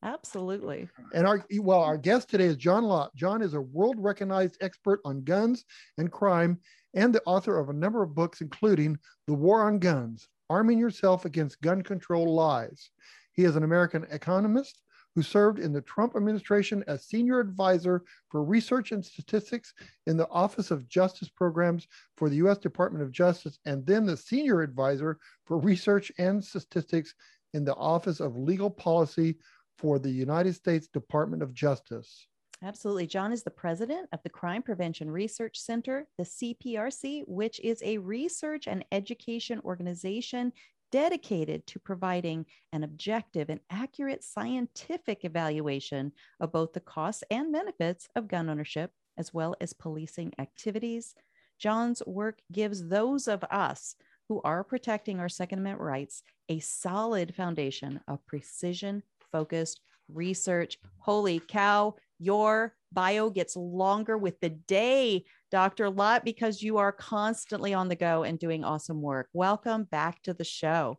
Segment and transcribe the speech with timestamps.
[0.02, 0.88] Absolutely.
[1.12, 3.14] And our well, our guest today is John Lott.
[3.16, 5.64] John is a world recognized expert on guns
[5.96, 6.60] and crime
[6.94, 11.24] and the author of a number of books, including The War on Guns, Arming Yourself
[11.24, 12.90] Against Gun Control Lies.
[13.32, 14.82] He is an American economist
[15.18, 19.74] who served in the Trump administration as senior advisor for research and statistics
[20.06, 22.56] in the Office of Justice Programs for the U.S.
[22.56, 27.14] Department of Justice, and then the senior advisor for research and statistics
[27.52, 29.36] in the Office of Legal Policy
[29.76, 32.28] for the United States Department of Justice.
[32.62, 33.08] Absolutely.
[33.08, 37.98] John is the president of the Crime Prevention Research Center, the CPRC, which is a
[37.98, 40.52] research and education organization
[40.90, 48.08] dedicated to providing an objective and accurate scientific evaluation of both the costs and benefits
[48.16, 51.14] of gun ownership, as well as policing activities.
[51.58, 53.96] John's work gives those of us
[54.28, 59.02] who are protecting our Second Amendment rights a solid foundation of precision
[59.32, 60.78] focused research.
[60.98, 65.90] Holy cow, your bio gets longer with the day, Dr.
[65.90, 69.28] Lott, because you are constantly on the go and doing awesome work.
[69.32, 70.98] Welcome back to the show.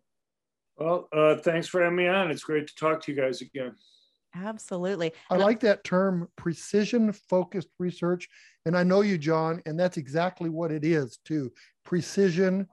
[0.77, 2.31] Well, uh, thanks for having me on.
[2.31, 3.75] It's great to talk to you guys again.
[4.35, 5.11] Absolutely.
[5.29, 8.29] I And like that term, precision focused research.
[8.65, 11.51] And I know you, John, and that's exactly what it is, too.
[11.83, 12.67] Precision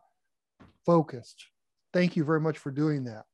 [0.85, 1.47] focused.
[1.93, 3.25] Thank you very much for doing that.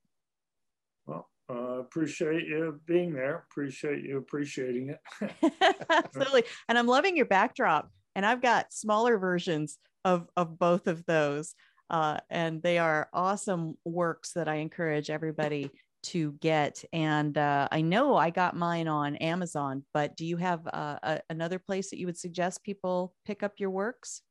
[1.06, 3.44] Well, uh, appreciate you being there.
[3.50, 5.44] Appreciate you appreciating it.
[5.90, 6.44] Absolutely.
[6.68, 7.90] And I'm loving your backdrop.
[8.14, 11.54] And I've got smaller versions of, of both of those.
[11.90, 15.70] Uh, and they are awesome works that I encourage everybody
[16.04, 16.82] to get.
[16.92, 21.20] And uh, I know I got mine on Amazon, but do you have uh, a,
[21.30, 24.22] another place that you would suggest people pick up your works?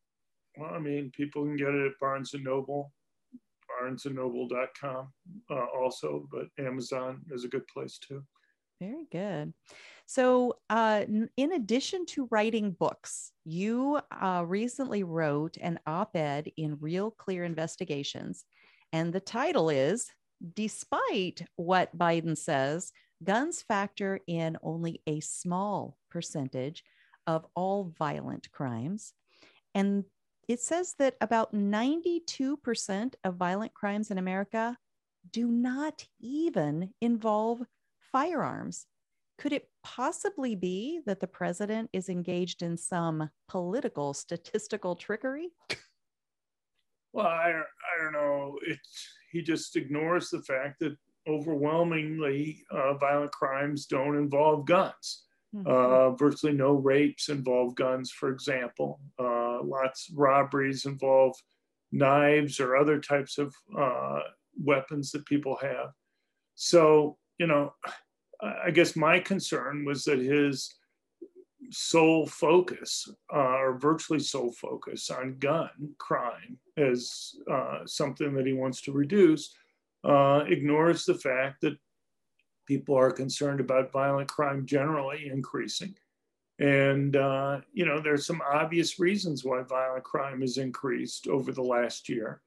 [0.57, 2.91] well, I mean, people can get it at Barnes and Noble,
[3.81, 5.07] barnesandnoble.com
[5.49, 8.23] uh, also, but Amazon is a good place too.
[8.79, 9.53] Very good.
[10.11, 11.05] So, uh,
[11.37, 17.45] in addition to writing books, you uh, recently wrote an op ed in Real Clear
[17.45, 18.43] Investigations.
[18.91, 20.11] And the title is
[20.53, 22.91] Despite what Biden says,
[23.23, 26.83] guns factor in only a small percentage
[27.25, 29.13] of all violent crimes.
[29.73, 30.03] And
[30.49, 34.75] it says that about 92% of violent crimes in America
[35.31, 37.61] do not even involve
[38.11, 38.85] firearms.
[39.37, 45.49] Could it possibly be that the president is engaged in some political statistical trickery?
[47.13, 48.57] Well, I, I don't know.
[48.65, 50.95] It's, he just ignores the fact that
[51.27, 55.25] overwhelmingly uh, violent crimes don't involve guns.
[55.53, 55.67] Mhm.
[55.67, 59.01] Uh, virtually no rapes involve guns, for example.
[59.19, 61.35] Uh, lots of robberies involve
[61.91, 64.19] knives or other types of uh,
[64.57, 65.91] weapons that people have.
[66.55, 67.73] So, you know,
[68.41, 70.73] I guess my concern was that his
[71.69, 78.53] sole focus, uh, or virtually sole focus, on gun crime as uh, something that he
[78.53, 79.53] wants to reduce,
[80.03, 81.77] uh, ignores the fact that
[82.67, 85.93] people are concerned about violent crime generally increasing.
[86.59, 91.63] And, uh, you know, there's some obvious reasons why violent crime has increased over the
[91.63, 92.41] last year.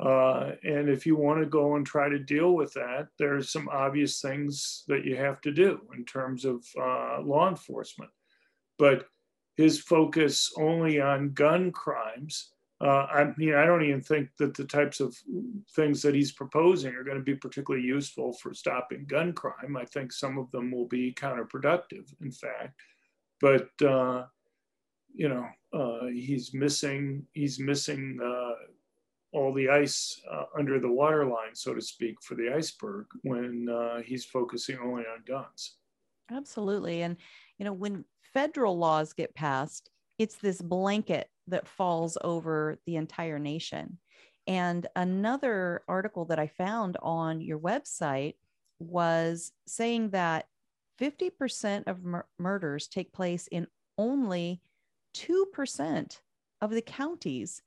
[0.00, 3.68] Uh, and if you want to go and try to deal with that, there's some
[3.70, 8.10] obvious things that you have to do in terms of uh, law enforcement.
[8.78, 9.06] But
[9.56, 12.52] his focus only on gun crimes
[12.82, 15.14] uh, I mean, I don't even think that the types of
[15.76, 19.76] things that he's proposing are going to be particularly useful for stopping gun crime.
[19.76, 22.80] I think some of them will be counterproductive, in fact.
[23.38, 24.24] But uh,
[25.14, 28.54] you know, uh, he's missing he's missing uh,
[29.32, 34.00] all the ice uh, under the waterline, so to speak, for the iceberg when uh,
[34.02, 35.76] he's focusing only on guns.
[36.30, 37.16] Absolutely, and
[37.58, 38.04] you know, when
[38.34, 43.98] federal laws get passed, it's this blanket that falls over the entire nation.
[44.46, 48.34] And another article that I found on your website
[48.78, 50.46] was saying that
[51.00, 53.66] 50% of mur- murders take place in
[53.98, 54.60] only
[55.14, 56.20] 2%
[56.60, 57.62] of the counties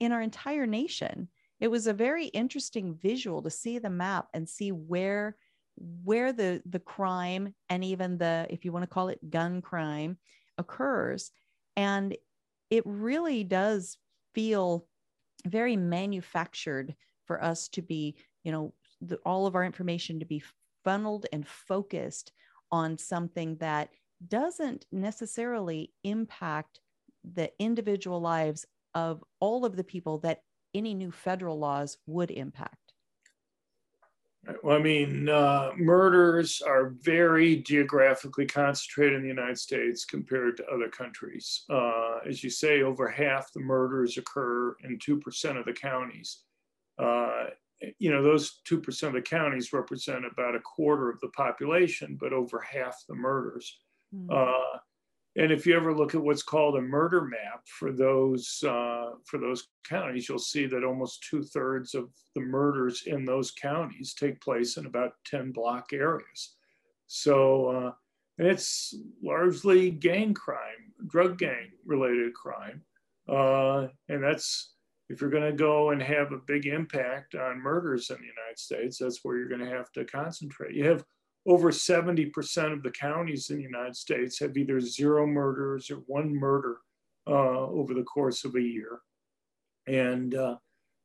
[0.00, 1.28] in our entire nation.
[1.60, 5.36] It was a very interesting visual to see the map and see where
[6.02, 10.18] where the the crime and even the if you want to call it gun crime
[10.56, 11.30] occurs
[11.76, 12.16] and
[12.70, 13.96] it really does
[14.34, 14.86] feel
[15.46, 16.96] very manufactured
[17.26, 20.42] for us to be you know the, all of our information to be
[20.84, 22.32] funneled and focused
[22.72, 23.90] on something that
[24.26, 26.80] doesn't necessarily impact
[27.34, 30.42] the individual lives of all of the people that
[30.74, 32.88] any new federal laws would impact
[34.62, 40.66] well, I mean, uh, murders are very geographically concentrated in the United States compared to
[40.66, 41.64] other countries.
[41.68, 46.44] Uh, as you say, over half the murders occur in 2% of the counties.
[46.98, 47.46] Uh,
[47.98, 52.32] you know, those 2% of the counties represent about a quarter of the population, but
[52.32, 53.80] over half the murders.
[54.14, 54.78] Mm-hmm.
[55.36, 59.38] And if you ever look at what's called a murder map for those uh, for
[59.38, 64.40] those counties, you'll see that almost two thirds of the murders in those counties take
[64.40, 66.56] place in about ten block areas.
[67.06, 67.92] So, uh,
[68.38, 72.82] it's largely gang crime, drug gang related crime,
[73.28, 74.74] uh, and that's
[75.08, 78.58] if you're going to go and have a big impact on murders in the United
[78.58, 80.74] States, that's where you're going to have to concentrate.
[80.74, 81.04] You have
[81.48, 86.34] over 70% of the counties in the United States have either zero murders or one
[86.34, 86.76] murder
[87.26, 89.00] uh, over the course of a year.
[89.86, 90.56] And uh,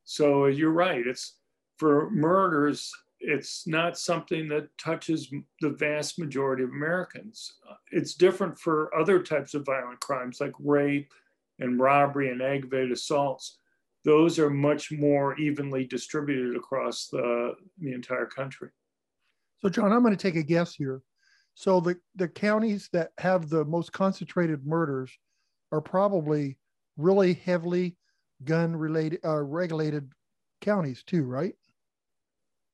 [0.04, 1.38] so you're right, it's
[1.78, 2.92] for murders,
[3.22, 7.54] it's not something that touches the vast majority of Americans.
[7.94, 11.14] It's different for other types of violent crimes like rape
[11.60, 13.60] and robbery and aggravated assaults.
[14.04, 18.72] Those are much more evenly distributed across the, the entire country.
[19.64, 21.02] So, John, I'm going to take a guess here.
[21.56, 25.12] So, the, the counties that have the most concentrated murders
[25.72, 26.58] are probably
[26.98, 27.96] really heavily
[28.44, 30.12] gun related, uh, regulated
[30.60, 31.54] counties, too, right?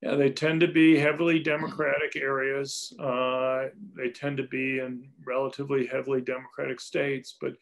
[0.01, 2.91] Yeah, they tend to be heavily Democratic areas.
[2.99, 3.65] Uh,
[3.95, 7.53] they tend to be in relatively heavily Democratic states, but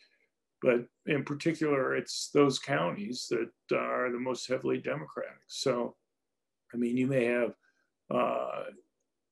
[0.64, 5.38] but in particular, it's those counties that are the most heavily Democratic.
[5.46, 5.96] So,
[6.74, 7.54] I mean, you may have
[8.10, 8.64] uh,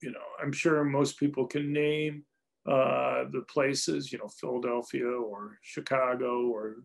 [0.06, 2.26] you know, I'm sure most people can name
[2.68, 6.84] uh, the places, you know, Philadelphia or Chicago or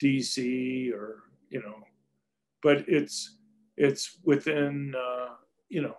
[0.00, 1.74] DC or, you know,
[2.62, 3.38] but it's,
[3.76, 5.34] it's within, uh,
[5.68, 5.96] you know,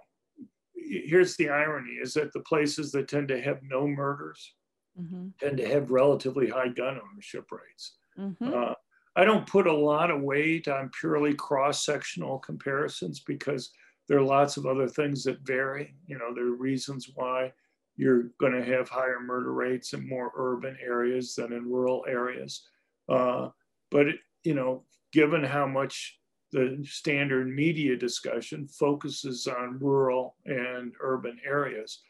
[0.73, 4.53] here's the irony is that the places that tend to have no murders
[4.97, 5.27] mm-hmm.
[5.41, 7.95] tend to have relatively high gun ownership rates.
[8.17, 8.53] Mm-hmm.
[8.53, 8.73] Uh,
[9.17, 13.71] I don't put a lot of weight on purely cross sectional comparisons because
[14.07, 15.95] there are lots of other things that vary.
[16.07, 17.51] You know, there are reasons why
[17.95, 22.67] you're going to have higher murder rates in more urban areas than in rural areas.
[23.07, 23.49] Uh,
[23.91, 24.07] but,
[24.43, 26.19] you know, given how much
[26.51, 32.01] the standard media discussion focuses on rural and urban areas,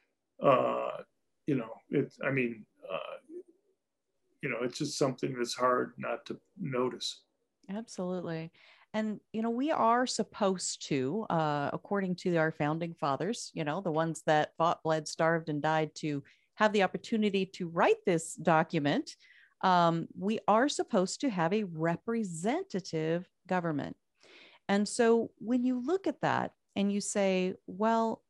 [0.41, 0.97] uh,
[1.47, 3.17] you know, it, I mean, uh,
[4.41, 7.21] you know, it's just something that's hard not to notice.
[7.69, 8.51] Absolutely.
[8.93, 13.81] And, you know, we are supposed to, uh, according to our founding fathers, you know,
[13.81, 16.23] the ones that fought, bled, starved, and died to
[16.55, 19.15] have the opportunity to write this document,
[19.61, 23.95] um, we are supposed to have a representative government.
[24.69, 28.21] And so when you look at that and you say, well,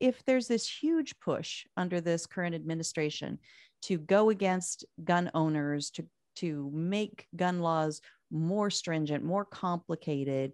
[0.00, 3.38] if there's this huge push under this current administration
[3.82, 6.06] to go against gun owners, to,
[6.36, 10.52] to make gun laws more stringent, more complicated,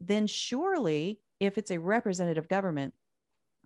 [0.00, 2.94] then surely if it's a representative government,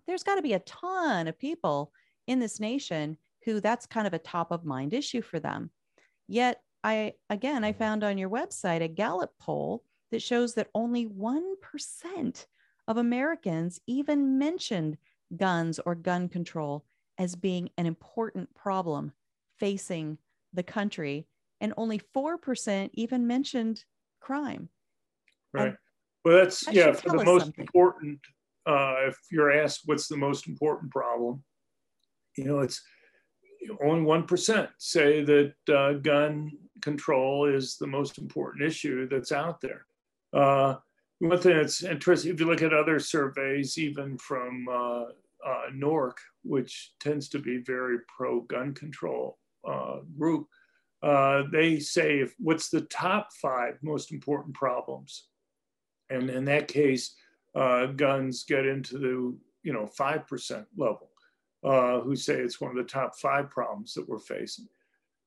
[0.07, 1.91] there's got to be a ton of people
[2.27, 5.71] in this nation who that's kind of a top of mind issue for them.
[6.27, 7.79] Yet, I again, I mm-hmm.
[7.79, 12.45] found on your website a Gallup poll that shows that only 1%
[12.87, 14.97] of Americans even mentioned
[15.35, 16.85] guns or gun control
[17.17, 19.11] as being an important problem
[19.59, 20.17] facing
[20.53, 21.27] the country
[21.61, 23.83] and only 4% even mentioned
[24.19, 24.69] crime.
[25.53, 25.75] right.
[26.25, 27.63] Well, that's That yeah for the most something.
[27.63, 28.19] important.
[28.65, 31.43] Uh, if you're asked what's the most important problem,
[32.37, 32.81] you know, it's
[33.81, 36.51] only one percent say that uh, gun
[36.81, 39.85] control is the most important issue that's out there.
[40.33, 40.75] Uh,
[41.19, 45.03] one thing that's interesting, if you look at other surveys, even from uh,
[45.45, 49.37] uh, NORC, which tends to be very pro gun control
[49.67, 50.47] uh, group,
[51.01, 55.27] uh, they say what's the top five most important problems,
[56.09, 57.15] and in that case,
[57.55, 61.09] uh, guns get into the you know five percent level,
[61.63, 64.67] uh, who say it's one of the top five problems that we're facing.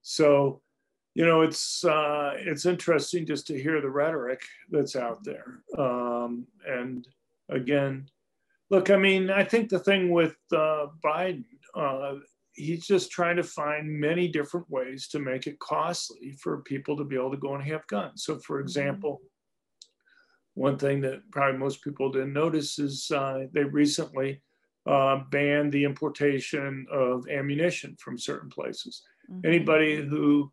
[0.03, 0.61] So,
[1.15, 6.47] you know, it's uh, it's interesting just to hear the rhetoric that's out there, um,
[6.67, 7.07] and
[7.49, 8.09] again,
[8.69, 11.45] look, I mean, I think the thing with uh, Biden,
[12.55, 17.05] he's just trying to find many different ways to make it costly for people to
[17.05, 18.25] be able to go and have guns.
[18.25, 19.23] So, for example,
[20.55, 24.43] one thing that probably most people didn't notice is uh, they recently
[24.87, 29.03] uh, banned the importation of ammunition from certain places.
[29.31, 29.47] Mhm.
[29.47, 30.53] Anybody who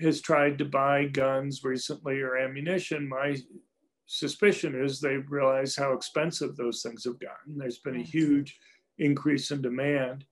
[0.00, 3.36] has tried to buy guns recently or ammunition, my
[4.06, 7.58] suspicion is they realize how expensive those things have gotten.
[7.58, 8.58] There's been a huge
[8.98, 10.24] increase in demand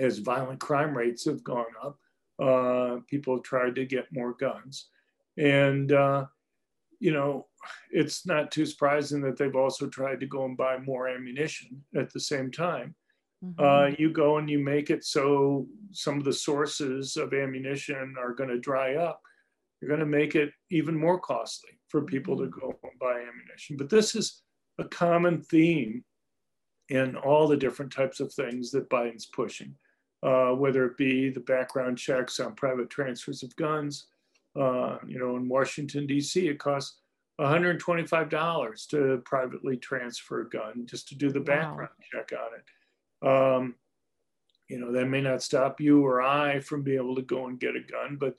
[0.00, 1.98] as violent crime rates have gone up.
[2.42, 4.88] Uh, people have tried to get more guns.
[5.36, 6.26] And, uh,
[6.98, 7.46] you know,
[7.90, 12.12] it's not too surprising that they've also tried to go and buy more ammunition at
[12.12, 12.94] the same time
[13.44, 13.92] Mhm.
[13.92, 18.32] uh, you go and you make it so some of the sources of ammunition are
[18.32, 19.20] going to dry up.
[19.80, 23.76] You're going to make it even more costly for people to go and buy ammunition.
[23.76, 24.42] But this is
[24.78, 26.04] a common theme
[26.88, 29.76] in all the different types of things that Biden's pushing,
[30.24, 34.06] uh, whether it be the background checks on private transfers of guns.
[34.56, 36.98] Uh, you know, in Washington, D.C., it costs
[37.40, 41.44] $125 to privately transfer a gun just to do the Wow.
[41.44, 43.28] background check on it.
[43.28, 43.74] Um,
[44.68, 47.60] you know, that may not stop you or I from being able to go and
[47.60, 48.36] get a gun, but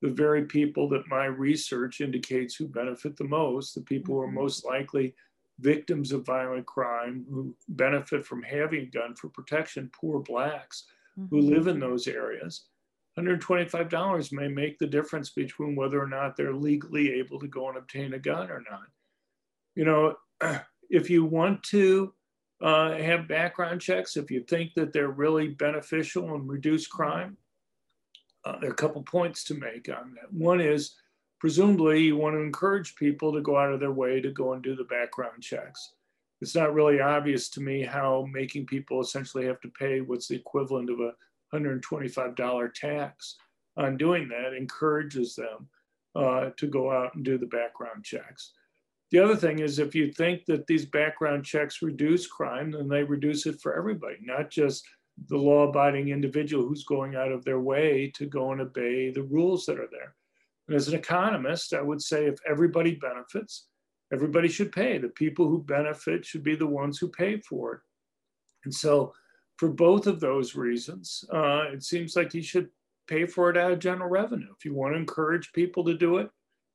[0.00, 4.28] the very people that my research indicates who benefit the most, the people who are
[4.28, 4.34] Mhm.
[4.34, 5.14] most likely
[5.58, 10.86] victims of violent crime, who benefit from having a gun for protection, poor blacks
[11.16, 11.50] who Mhm.
[11.50, 12.68] live in those areas.
[13.16, 17.78] $125 may make the difference between whether or not they're legally able to go and
[17.78, 18.88] obtain a gun or not.
[19.74, 20.18] You know,
[20.90, 22.14] if you want to
[22.60, 27.36] uh, have background checks, if you think that they're really beneficial and reduce crime,
[28.44, 30.32] uh, there are a couple points to make on that.
[30.32, 30.96] One is
[31.40, 34.62] presumably you want to encourage people to go out of their way to go and
[34.62, 35.95] do the background checks.
[36.40, 40.36] It's not really obvious to me how making people essentially have to pay what's the
[40.36, 41.14] equivalent of a
[41.54, 43.36] $125 tax
[43.76, 45.68] on doing that encourages them
[46.14, 48.52] uh, to go out and do the background checks.
[49.10, 53.04] The other thing is if you think that these background checks reduce crime, then they
[53.04, 54.84] reduce it for everybody, not just
[55.28, 59.22] the law abiding individual who's going out of their way to go and obey the
[59.22, 60.14] rules that are there.
[60.68, 63.68] And as an economist, I would say if everybody benefits,
[64.12, 64.98] everybody should pay.
[64.98, 67.80] The people who benefit should be the ones who pay for it.
[68.64, 69.12] And so,
[69.58, 72.68] for both of those reasons, uh, it seems like you should
[73.06, 74.52] pay for it out of general revenue.
[74.56, 76.30] If you want to encourage people to do it,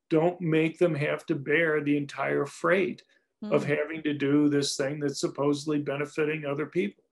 [0.09, 3.03] don't make them have to bear the entire freight
[3.43, 3.77] of Mhm.
[3.77, 7.03] having to do this thing that's supposedly benefiting other people.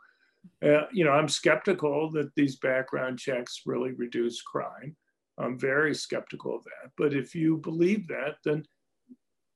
[0.61, 4.95] Uh, you know, I'm skeptical that these background checks really reduce crime.
[5.37, 6.91] I'm very skeptical of that.
[6.97, 8.65] But if you believe that, then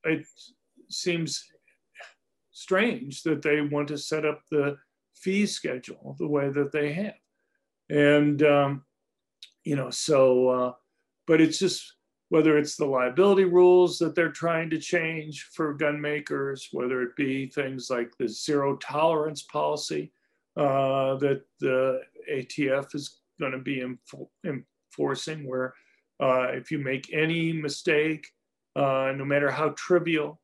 [0.06, 0.26] it
[0.90, 1.46] seems
[2.52, 4.78] strange that they want to set up the
[5.14, 7.16] fee schedule the way that they have.
[7.90, 8.84] And, um,
[9.64, 10.74] you know, so, uh,
[11.28, 11.94] but it's just
[12.30, 17.16] whether it's the liability rules that they're trying to change for gun makers, whether it
[17.16, 20.12] be things like the zero tolerance policy
[20.58, 23.86] uh, that the ATF is going to be
[24.46, 25.74] enforcing, where
[26.20, 28.26] uh, if you make any mistake,
[28.76, 30.40] uh, no matter how trivial,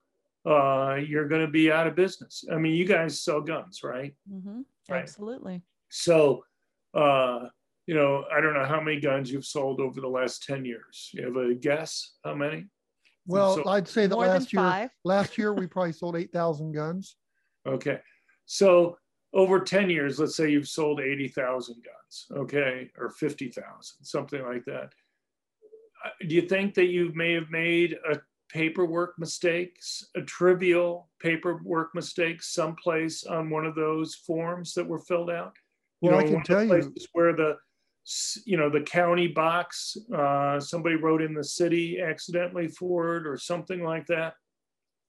[0.45, 2.43] uh, you're going to be out of business.
[2.51, 4.13] I mean, you guys sell guns, right?
[4.31, 4.63] Mhm.
[4.89, 5.01] Right.
[5.03, 5.61] Absolutely.
[5.89, 6.43] So,
[6.93, 7.47] uh,
[7.85, 11.09] you know, I don't know how many guns you've sold over the last 10 years.
[11.13, 12.67] You have a guess how many?
[13.25, 17.17] Well, So- I'd say that last year, last year we probably sold 8,000 guns.
[17.67, 17.99] Okay.
[18.45, 18.97] So
[19.33, 24.93] over 10 years, let's say you've sold 80,000 guns, okay, or 50,000, something like that.
[26.27, 32.41] Do you think that you may have made a paperwork mistakes, a trivial paperwork mistake
[32.41, 35.53] someplace on one of those forms that were filled out?
[36.01, 37.57] You Well, I know, can of the tell you- Where the,
[38.45, 43.37] you know, the county box, uh, somebody wrote in the city accidentally for it or
[43.37, 44.33] something like that.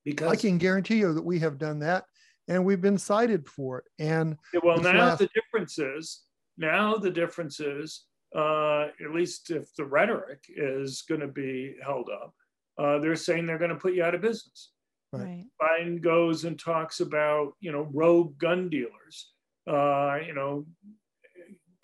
[0.04, 2.04] Because I can guarantee you that we have done that
[2.49, 3.85] and we've been cited for it.
[3.99, 6.25] And well, now last- the difference is
[6.56, 12.09] now the difference is uh, at least if the rhetoric is going to be held
[12.11, 12.35] up,
[12.79, 14.73] uh, they're saying they're going to put you out of business.
[15.13, 15.23] Right.
[15.23, 15.45] Right.
[15.61, 19.33] Biden goes and talks about you know rogue gun dealers,
[19.69, 20.65] uh, you know,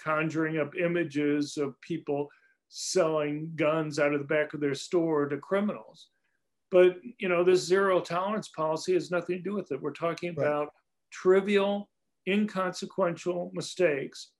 [0.03, 2.29] conjuring up images of people
[2.69, 6.09] selling guns out of the back of their store to criminals.
[6.71, 9.81] But you know, this zero tolerance policy has nothing to do with it.
[9.81, 10.47] We're talking Right.
[10.47, 10.69] about
[11.11, 11.88] trivial,
[12.29, 14.33] inconsequential mistakes.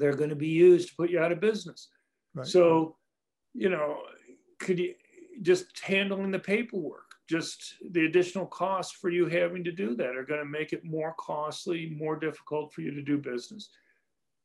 [0.00, 1.88] They're going to be used to put you out of business.
[2.34, 2.46] Right.
[2.46, 2.96] So,
[3.54, 3.98] you know,
[4.58, 4.94] could you
[5.42, 10.24] just handling the paperwork, just the additional costs for you having to do that are
[10.24, 13.70] going to make it more costly, more difficult for you to do business.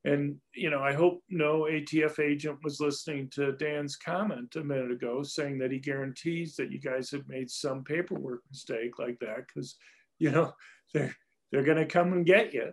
[0.06, 4.92] And, you know, I hope no ATF agent was listening to Dan's comment a minute
[4.92, 9.48] ago saying that he guarantees that you guys have made some paperwork mistake like that
[9.48, 9.76] because,
[10.20, 10.54] you know,
[10.94, 11.16] they're,
[11.52, 12.72] they're going to come and get you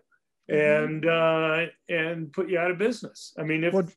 [0.48, 3.34] and, uh, and put you out of business.
[3.38, 3.88] I mean, if, Well-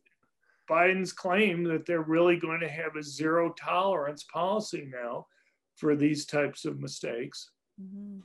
[0.70, 5.28] Biden's claim that they're really going to have a zero tolerance policy now
[5.76, 7.52] for these types of mistakes.
[7.80, 8.22] Mhm.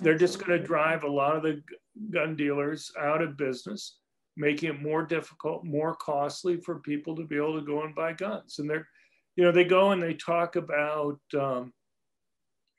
[0.00, 1.62] They're just going to drive a lot of the
[2.10, 3.98] gun dealers out of business,
[4.36, 8.12] making it more difficult, more costly for people to be able to go and buy
[8.12, 8.58] guns.
[8.58, 8.88] And they're,
[9.36, 11.72] you know, they go and they talk about, um,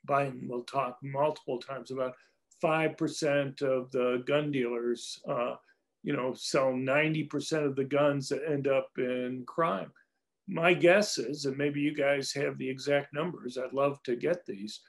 [0.06, 2.14] Biden will talk multiple times about
[2.62, 5.54] 5% of the gun dealers, uh,
[6.02, 9.92] you know, sell 90% of the guns that end up in crime.
[10.48, 14.44] My guess is, and maybe you guys have the exact numbers, I'd love to get
[14.46, 14.80] these,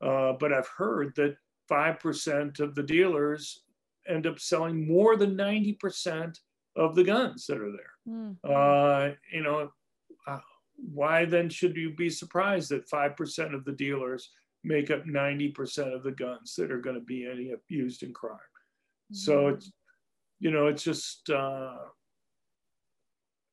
[0.00, 1.36] uh, but I've heard that
[1.70, 3.62] 5% of the dealers
[4.08, 6.38] end up selling more than 90%
[6.76, 7.92] of the guns that are there.
[8.08, 8.36] Mm.
[8.44, 9.70] Uh, you know,
[10.26, 10.38] uh,
[10.92, 14.30] why then should you be surprised that 5% of the dealers
[14.64, 18.38] make up 90% of the guns that are going to be any used in crime?
[19.10, 19.56] So Mhm.
[19.56, 19.72] it's,
[20.38, 21.78] you know, it's just, uh,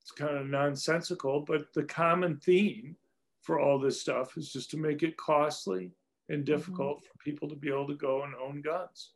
[0.02, 2.98] it's kind of nonsensical, but the common theme
[3.42, 5.92] for all this stuff is just to make it costly
[6.30, 9.14] and difficult for people to be able to go and own guns.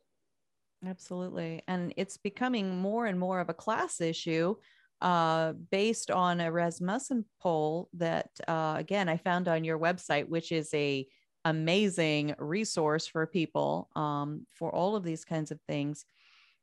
[0.86, 1.62] Absolutely.
[1.68, 4.56] And it's becoming more and more of a class issue
[5.02, 10.52] uh, based on a Rasmussen poll that, uh, again, I found on your website, which
[10.52, 11.08] is a
[11.46, 16.06] amazing resource for people um, for all of these kinds of things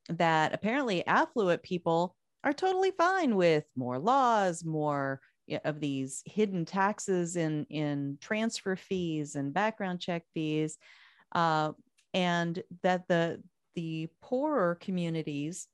[0.09, 5.21] that apparently affluent people are totally fine with more laws, more
[5.65, 10.79] of these hidden taxes in in transfer fees and background check fees,
[11.33, 11.73] uh,
[12.15, 13.43] and that the
[13.75, 15.69] the poorer communities,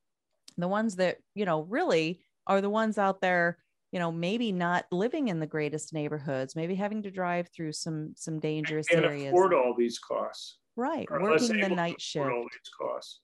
[0.56, 3.58] the ones that you know really are the ones out there,
[3.96, 8.12] you know, maybe not living in the greatest neighborhoods, maybe having to drive through some
[8.14, 10.58] some dangerous Can't areas, afford all these costs.
[10.76, 11.08] right?
[11.10, 12.26] Working the night shift.
[12.26, 13.20] All these costs.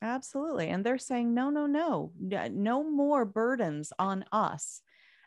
[0.00, 0.68] Absolutely.
[0.68, 2.12] And they're saying, no, no, no,
[2.50, 4.80] no more burdens on us.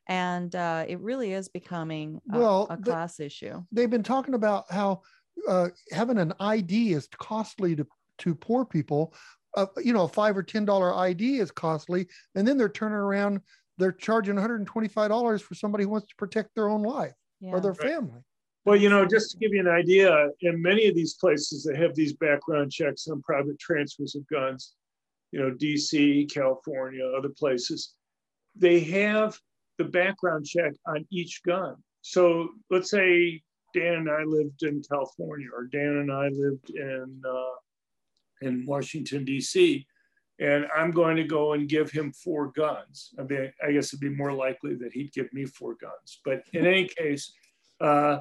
[0.07, 3.61] And uh, it really is becoming a, Well, a the- class issue.
[3.71, 5.01] they've been talking about how
[5.47, 7.85] uh, having an ID is costly to,
[8.19, 9.13] to poor people.
[9.55, 12.97] Uh, you know, a five or ten dollar ID is costly, and then they're turning
[12.97, 13.41] around,
[13.79, 17.53] they're charging 125 dollars for somebody who wants to protect their own life Yeah.
[17.53, 17.81] or their Right.
[17.81, 18.21] family.
[18.65, 21.77] Well, you know, just to give you an idea, in many of these places that
[21.77, 24.75] have these background checks on private transfers of guns,
[25.31, 27.95] you know, DC, California, other places,
[28.55, 29.39] they have
[29.77, 31.77] the background check on each gun.
[32.01, 33.41] So let's say
[33.73, 37.55] Dan and I lived in California, or Dan and I lived in uh,
[38.41, 39.87] in Washington D.C.,
[40.39, 43.13] and I'm going to go and give him four guns.
[43.19, 46.21] I mean, I guess it'd be more likely that he'd give me four guns.
[46.23, 47.33] But in any case,
[47.81, 48.19] uh,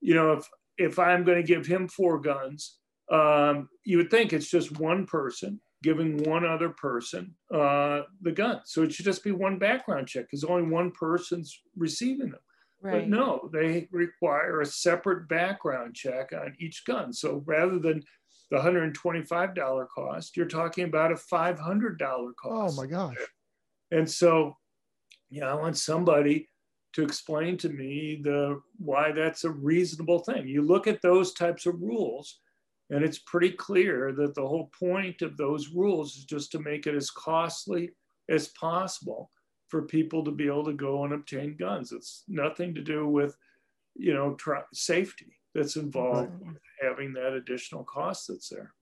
[0.00, 2.78] you know, if if I'm going to give him four guns,
[3.10, 8.60] um, you would think it's just one person giving one other person uh, the gun.
[8.64, 12.40] So it should just be one background check because only one person's receiving them.
[12.82, 13.00] right.
[13.00, 17.12] But no, they require a separate background check on each gun.
[17.12, 18.02] So rather than
[18.50, 22.78] the $125 cost, you're talking about a $500 cost.
[22.78, 23.16] Oh my gosh.
[23.90, 24.56] And so,
[25.30, 26.48] you know, I want somebody
[26.92, 30.48] to explain to me the why that's a reasonable thing.
[30.48, 32.40] You look at those types of rules,
[32.90, 36.88] and it's pretty clear that the whole point of those rules is just to make
[36.88, 37.90] it as costly
[38.28, 39.30] as possible
[39.68, 41.92] for people to be able to go and obtain guns.
[41.92, 43.36] It's nothing to do with,
[43.94, 44.36] you know,
[44.72, 46.56] safety that's involved Right.
[46.80, 48.72] having that additional cost that's there.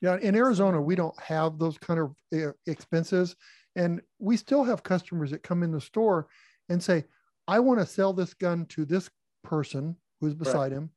[0.00, 3.34] Yeah, in Arizona, we don't have those kind of uh, expenses.
[3.76, 6.28] And we still have customers that come in the store
[6.68, 7.04] and say,
[7.46, 9.08] I want to sell this gun to this
[9.42, 10.90] person who's beside him.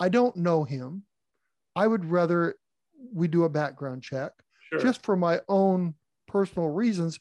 [0.00, 1.04] I don't know him.
[1.76, 2.56] I would rather
[3.12, 4.32] we do a background check
[4.70, 4.78] Sure.
[4.80, 5.94] just for my own
[6.28, 7.18] personal reasons.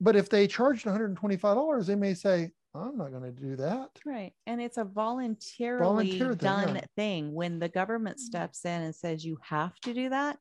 [0.00, 3.90] But if they charged $125, they may say, I'm not going to do that.
[4.04, 4.32] Right.
[4.46, 6.84] And it's a voluntarily Volunteer thing, done yeah.
[6.96, 7.32] thing.
[7.32, 8.20] When the government mm.
[8.20, 10.38] steps in and says you have to do that,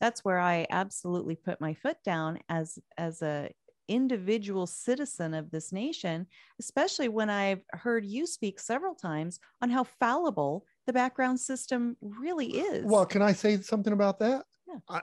[0.00, 3.50] that's where I absolutely put my foot down as as a
[3.88, 6.26] individual citizen of this nation,
[6.58, 12.58] especially when I've heard you speak several times on how fallible the background system really
[12.58, 12.84] is.
[12.84, 14.44] Well, can I say something about that?
[14.66, 14.78] Yeah.
[14.88, 15.00] I,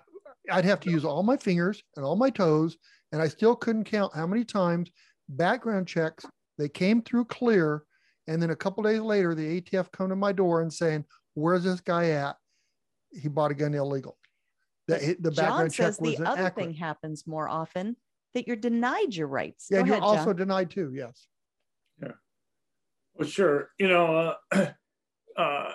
[0.52, 2.78] I'd have to use all my fingers and all my toes,
[3.14, 4.92] and I still couldn't count how many times
[5.30, 6.26] background checks
[6.58, 7.84] they came through clear,
[8.28, 11.64] and then a couple days later, the ATF come to my door and saying, "Where's
[11.64, 12.36] this guy at?
[13.12, 14.18] He bought a gun illegal."
[14.88, 16.56] But The, the John background check says the wasn't other accurate.
[16.68, 17.96] thing happens more often
[18.34, 19.68] that you're denied your rights.
[19.72, 20.36] yeah, Go and you're ahead, also John.
[20.36, 20.92] denied too.
[20.94, 21.28] Yes.
[22.02, 22.12] Yeah.
[23.16, 23.70] Well, sure.
[23.80, 24.66] You know, uh,
[25.38, 25.72] uh,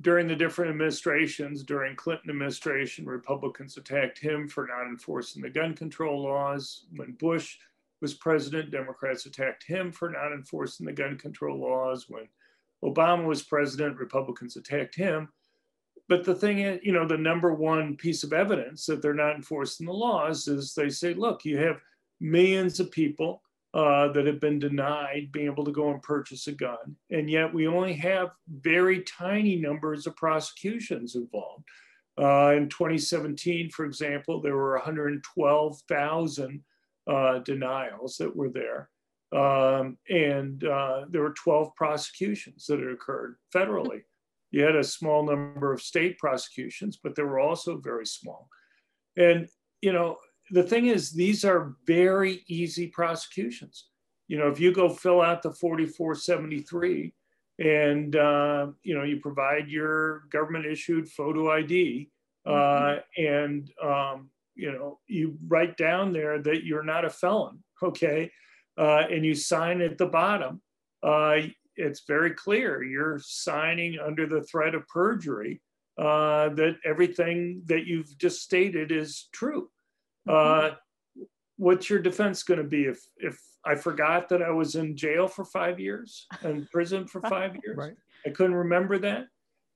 [0.00, 5.74] during the different administrations, during Clinton administration, Republicans attacked him for not enforcing the gun
[5.74, 6.86] control laws.
[6.96, 7.56] When Bush
[8.02, 12.06] was president, Democrats attacked him for not enforcing the gun control laws.
[12.08, 12.28] When
[12.84, 15.28] Obama was president, Republicans attacked him.
[16.08, 19.36] But the thing is, you know, the number one piece of evidence that they're not
[19.36, 21.76] enforcing the laws is they say, look, you have
[22.20, 23.40] millions of people
[23.72, 26.96] uh, that have been denied being able to go and purchase a gun.
[27.10, 31.64] And yet we only have very tiny numbers of prosecutions involved.
[32.20, 36.62] Uh, in 2017, for example, there were 112,000
[37.06, 38.88] uh, denials that were there.
[39.32, 44.02] Um, and uh, there were 12 prosecutions that had occurred federally.
[44.50, 48.48] You had a small number of state prosecutions, but they were also very small.
[49.16, 49.48] And,
[49.80, 50.18] you know,
[50.50, 53.86] the thing is, these are very easy prosecutions.
[54.28, 57.14] You know, if you go fill out the 4473
[57.58, 62.10] and, uh, you know, you provide your government issued photo ID
[62.44, 68.30] uh, and, um, you know, you write down there that you're not a felon, okay?
[68.78, 70.60] Uh, and you sign at the bottom,
[71.02, 71.36] uh,
[71.76, 75.60] it's very clear you're signing under the threat of perjury
[75.98, 79.68] uh, that everything that you've just stated is true.
[80.28, 80.70] Uh,
[81.56, 85.28] what's your defense going to be if if I forgot that I was in jail
[85.28, 87.76] for five years and prison for five years?
[87.76, 87.94] Right.
[88.26, 89.26] I couldn't remember that.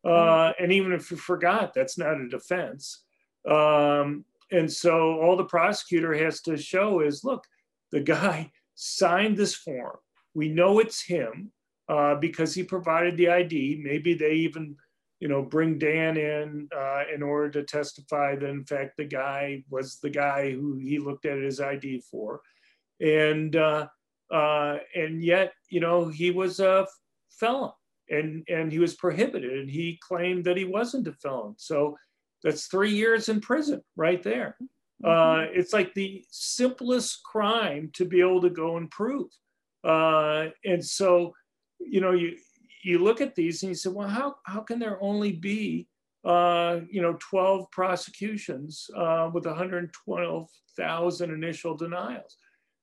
[0.04, 3.02] Uh, and even if you forgot, that's not a defense.
[3.48, 7.44] Um, and so all the prosecutor has to show is look,
[7.92, 9.96] the guy signed this form.
[10.34, 11.52] We know it's him
[11.88, 13.80] uh, because he provided the ID.
[13.82, 14.76] Maybe they even,
[15.20, 19.64] you know, bring Dan in uh, in order to testify that in fact the guy
[19.70, 22.40] was the guy who he looked at his ID for,
[23.00, 23.86] and uh,
[24.30, 26.86] uh, and yet you know he was a
[27.30, 27.72] felon
[28.10, 31.54] and and he was prohibited and he claimed that he wasn't a felon.
[31.56, 31.96] So
[32.42, 34.56] that's three years in prison right there.
[35.04, 39.28] Uh, it's like the simplest crime to be able to go and prove.
[39.84, 41.34] Uh, and so,
[41.78, 42.36] you know, you
[42.82, 45.88] you look at these and you say, well, how how can there only be
[46.24, 52.36] uh, you know 12 prosecutions uh, with 112,000 initial denials?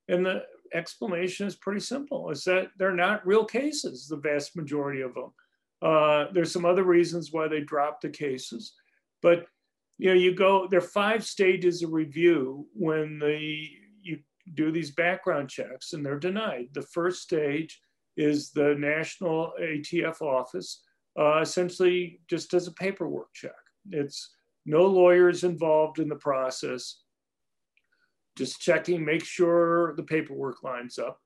[0.07, 5.01] And the explanation is pretty simple: is that they're not real cases, the vast majority
[5.01, 5.33] of them.
[5.81, 8.73] Uh, there's some other reasons why they dropped the cases,
[9.23, 9.47] but
[9.97, 13.69] you know, you go, there are five stages of review when the,
[14.01, 14.19] you
[14.53, 16.67] do these background checks and they're denied.
[16.73, 17.79] The first stage
[18.17, 20.83] is the national ATF office,
[21.17, 23.51] uh, essentially just does a paperwork check.
[23.91, 27.01] It's no lawyers involved in the process,
[28.37, 31.19] just checking, make sure the paperwork lines up.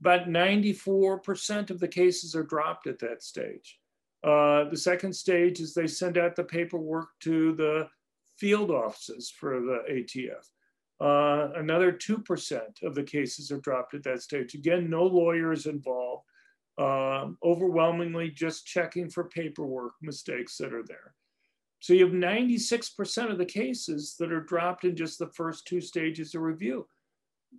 [0.00, 3.78] About 94% of the cases are dropped at that stage.
[4.24, 7.88] Uh, the second stage is they send out the paperwork to the
[8.38, 10.48] field offices for the ATF.
[11.00, 14.54] Uh, another 2% of the cases are dropped at that stage.
[14.54, 16.24] Again, no lawyers involved,
[16.78, 21.14] um, overwhelmingly just checking for paperwork mistakes that are there.
[21.80, 25.80] So you have 96% of the cases that are dropped in just the first two
[25.80, 26.86] stages of review.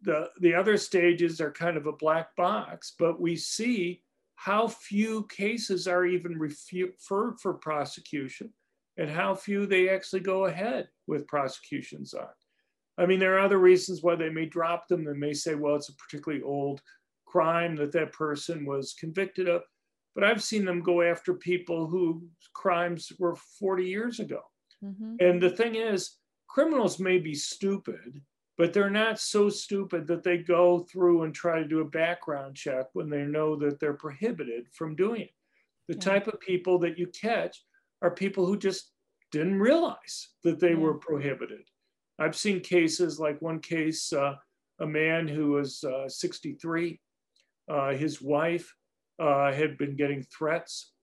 [0.04, 4.03] The, the other stages are kind of a black box, but we see
[4.44, 8.52] how few cases are even referred for prosecution
[8.98, 12.28] and how few they actually go ahead with prosecutions on.
[12.98, 15.06] I mean, there are other reasons why they may drop them.
[15.06, 16.82] They may say, well, it's a particularly old
[17.26, 19.62] crime that that person was convicted of.
[20.14, 22.22] But I've seen them go after people whose
[22.54, 24.42] crimes were 40 years ago.
[24.84, 25.22] Mhm.
[25.22, 26.18] And the thing is,
[26.50, 28.22] criminals may be stupid,
[28.58, 32.56] but they're not so stupid that they go through and try to do a background
[32.56, 35.34] check when they know that they're prohibited from doing it.
[35.88, 36.00] The Yeah.
[36.02, 37.66] type of people that you catch
[38.02, 38.94] are people who just
[39.32, 40.78] didn't realize that they Yeah.
[40.80, 41.68] were prohibited.
[42.20, 44.38] I've seen cases like one case, uh,
[44.80, 47.02] a man who was uh, 63,
[47.68, 48.76] uh, his wife
[49.20, 50.94] uh, had been getting threats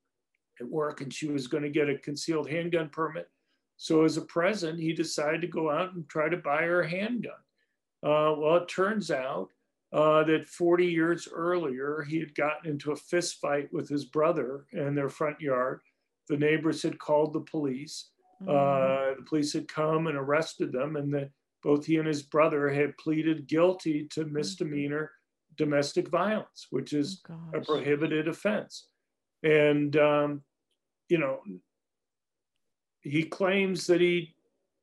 [0.61, 3.29] at work and she was going to get a concealed handgun permit.
[3.83, 6.89] So, as a present, he decided to go out and try to buy her a
[6.89, 7.33] handgun.
[8.03, 9.49] Uh, well, it turns out
[9.95, 14.67] uh, that 40 years earlier, he had gotten into a fist fight with his brother
[14.73, 15.81] in their front yard.
[16.29, 18.11] The neighbors had called the police.
[18.43, 18.49] Mhm.
[18.51, 21.31] Uh, the police had come and arrested them, and the,
[21.63, 25.11] both he and his brother had pleaded guilty to misdemeanor
[25.57, 28.91] domestic violence, which is Oh, a prohibited offense.
[29.43, 30.45] And, um,
[31.09, 31.43] you know,
[33.03, 34.35] he claims that he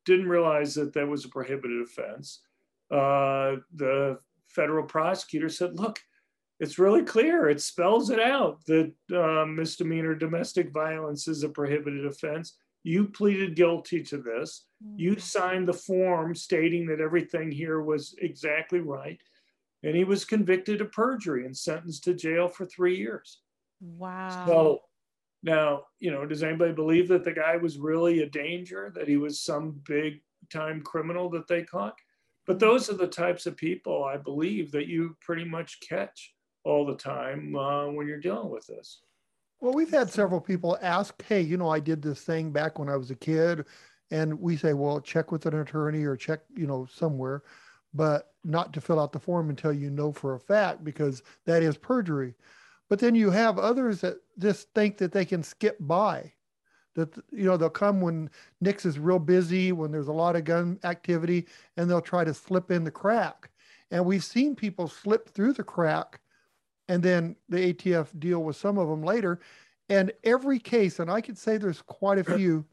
[0.06, 2.42] didn't realize that that was a prohibited offense.
[2.90, 6.00] Uh, the federal prosecutor said, look,
[6.60, 7.50] it's really clear.
[7.50, 12.56] It spells it out that uh, misdemeanor domestic violence is a prohibited offense.
[12.84, 14.66] You pleaded guilty to this.
[14.96, 15.22] You Mm.
[15.22, 19.20] signed the form stating that everything here was exactly right.
[19.84, 23.42] And he was convicted of perjury and sentenced to jail for three years.
[23.82, 24.46] Wow.
[24.48, 24.82] So
[25.44, 29.18] now, you know, does anybody believe that the guy was really a danger, that he
[29.18, 30.22] was some big
[30.52, 31.96] time criminal that they caught?
[32.46, 36.86] But those are the types of people I believe that you pretty much catch all
[36.86, 39.02] the time uh, when you're dealing with this.
[39.60, 42.90] Well, we've had several people ask, hey, you know, I did this thing back when
[42.90, 43.66] I was a kid.
[44.12, 47.44] And we say, well, check with an attorney or check, you know, somewhere,
[47.94, 51.64] but not to fill out the form until you know for a fact, because that
[51.64, 52.34] is perjury.
[52.90, 56.34] But then you have others that just think that they can skip by.
[56.96, 58.30] That, you know, they'll come when
[58.62, 62.34] NICS is real busy, when there's a lot of gun activity, and they'll try to
[62.34, 63.52] slip in the crack.
[63.92, 66.20] And we've seen people slip through the crack
[66.90, 69.40] and then the ATF deal with some of them later.
[69.90, 72.66] And every case, and I could say there's quite a few,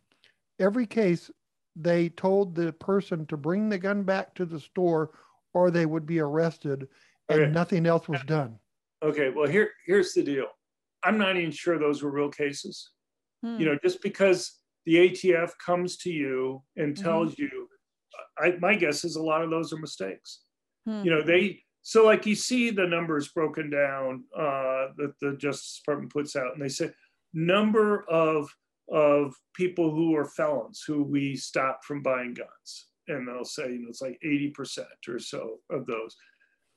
[0.58, 1.30] every case
[1.76, 5.10] they told the person to bring the gun back to the store
[5.52, 6.88] or they would be arrested
[7.28, 7.50] and Okay.
[7.52, 8.58] nothing else was done.
[9.04, 10.46] Okay, well, here, here's the deal.
[11.04, 12.90] I'm not even sure those were real cases.
[13.44, 13.58] Hmm.
[13.60, 17.04] you know just because the atf comes to you and Mm-hmm.
[17.04, 17.50] tells you
[18.38, 20.40] I, my guess is a lot of those are mistakes
[20.86, 21.02] Hmm.
[21.04, 25.78] you know they so like you see the numbers broken down uh, that the justice
[25.80, 26.90] department puts out and they say
[27.34, 28.48] number of
[28.90, 32.68] of people who are felons who we stop from buying guns
[33.08, 36.16] and they'll say you know it's like 80% or so of those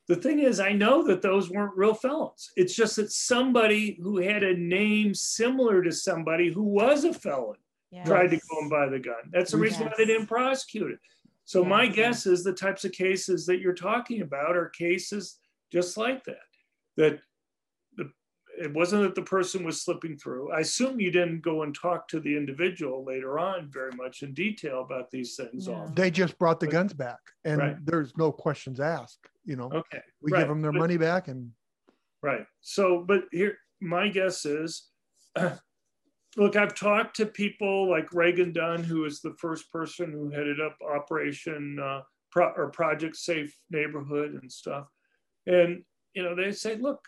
[0.08, 4.18] the thing is i know that those weren't real felons it's just that somebody who
[4.18, 7.56] had a name similar to somebody who was a felon
[8.04, 9.30] tried to go and buy the gun.
[9.30, 10.98] That's the reason why they didn't prosecute it.
[11.46, 11.94] So my Yes.
[11.96, 15.38] guess is the types of cases that you're talking about are cases
[15.72, 16.36] just like that.
[16.98, 17.20] That the
[18.60, 20.52] it wasn't that the person was slipping through.
[20.52, 24.34] I assume you didn't go and talk to the individual later on very much in
[24.34, 25.68] detail about these things.
[25.68, 25.74] No.
[25.74, 27.76] All They just brought the But- guns back and Right.
[27.86, 29.28] there's no questions asked.
[29.44, 30.02] You know, okay.
[30.20, 30.40] we right.
[30.40, 31.52] give them their But- money back and
[32.22, 32.44] Right.
[32.60, 34.90] So, but here, my guess is,
[36.36, 40.60] look, I've talked to people like Reagan Dunn, who was the first person who headed
[40.60, 44.88] up Operation uh, Pro- or Project Safe Neighborhood and stuff,
[45.46, 47.00] and you know they say, look,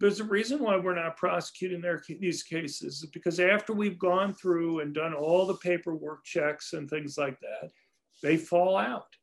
[0.00, 4.80] there's a reason why we're not prosecuting their these cases because after we've gone through
[4.80, 7.70] and done all the paperwork checks and things like that,
[8.22, 9.14] they fall out.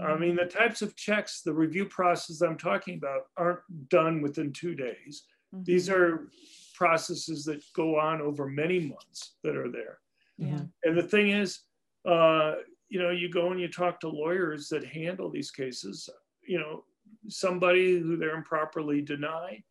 [0.00, 4.52] I mean, the types of checks, the review process I'm talking about aren't done within
[4.52, 5.24] two days.
[5.54, 5.64] Mhm.
[5.64, 6.28] These are
[6.74, 9.98] processes that go on over many months that are there.
[10.36, 10.60] yeah.
[10.84, 11.60] And the thing is,
[12.04, 12.56] uh,
[12.88, 16.08] you know, you go and you talk to lawyers that handle these cases,
[16.46, 16.84] you know,
[17.28, 19.64] somebody who they're improperly denied,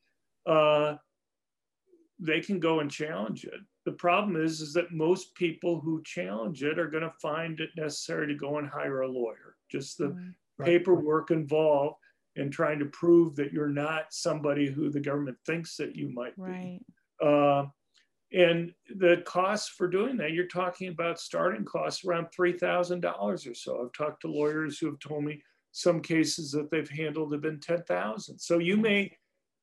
[0.48, 0.98] uh,
[2.20, 3.60] they can go and challenge it.
[3.86, 7.70] The problem is, is that most people who challenge it are going to find it
[7.78, 9.56] necessary to go and hire a lawyer.
[9.70, 10.34] Just the Mm.
[10.60, 10.66] Right.
[10.66, 11.98] paperwork involved
[12.36, 16.36] in trying to prove that you're not somebody who the government thinks that you might
[16.36, 16.42] be.
[17.22, 17.66] Uh,
[18.34, 23.84] and the costs for doing that, you're talking about starting costs around $3,000 or so.
[23.84, 27.60] I've talked to lawyers who have told me some cases that they've handled have been
[27.60, 28.40] 10,000.
[28.40, 29.16] So you may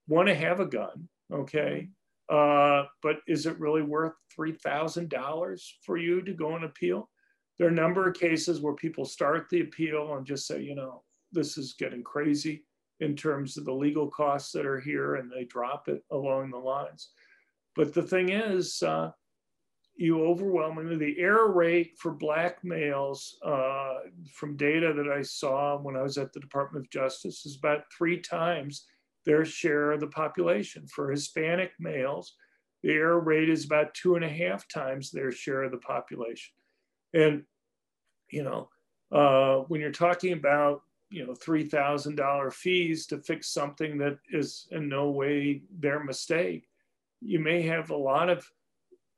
[0.08, 1.88] want to have a gun, okay?
[2.28, 7.10] Uh, but is it really worth $3,000 for you to go and appeal?
[7.58, 10.74] There are a number of cases where people start the appeal and just say, you
[10.74, 12.64] know, this is getting crazy
[13.00, 16.58] in terms of the legal costs that are here, and they drop it along the
[16.58, 17.10] lines.
[17.76, 19.10] But the thing is, uh,
[19.96, 23.94] you overwhelmingly, the error rate for black males uh,
[24.32, 27.84] from data that I saw when I was at the Department of Justice is about
[27.96, 28.86] three times
[29.24, 30.86] their share of the population.
[30.86, 32.34] For Hispanic males,
[32.82, 36.52] the error rate is about two and a half times their share of the population.
[37.14, 37.44] And,
[38.30, 38.68] you know,
[39.10, 44.88] uh, when you're talking about, you know, $3,000 fees to fix something that is in
[44.88, 46.66] no way their mistake,
[47.20, 48.46] you may have a lot of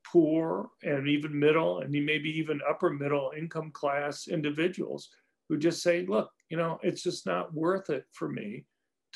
[0.05, 5.11] poor and even middle and maybe even upper middle income class individuals
[5.49, 8.65] who just say, look, you know, it's just not worth it for me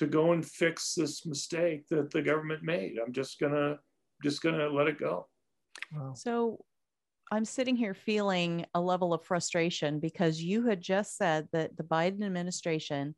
[0.00, 2.96] to go and fix this mistake that the government made.
[2.98, 3.78] I'm just gonna
[4.24, 5.28] just gonna let it go.
[5.94, 6.14] Wow.
[6.14, 6.64] So
[7.30, 11.84] I'm sitting here feeling a level of frustration because you had just said that the
[11.84, 13.14] Biden administration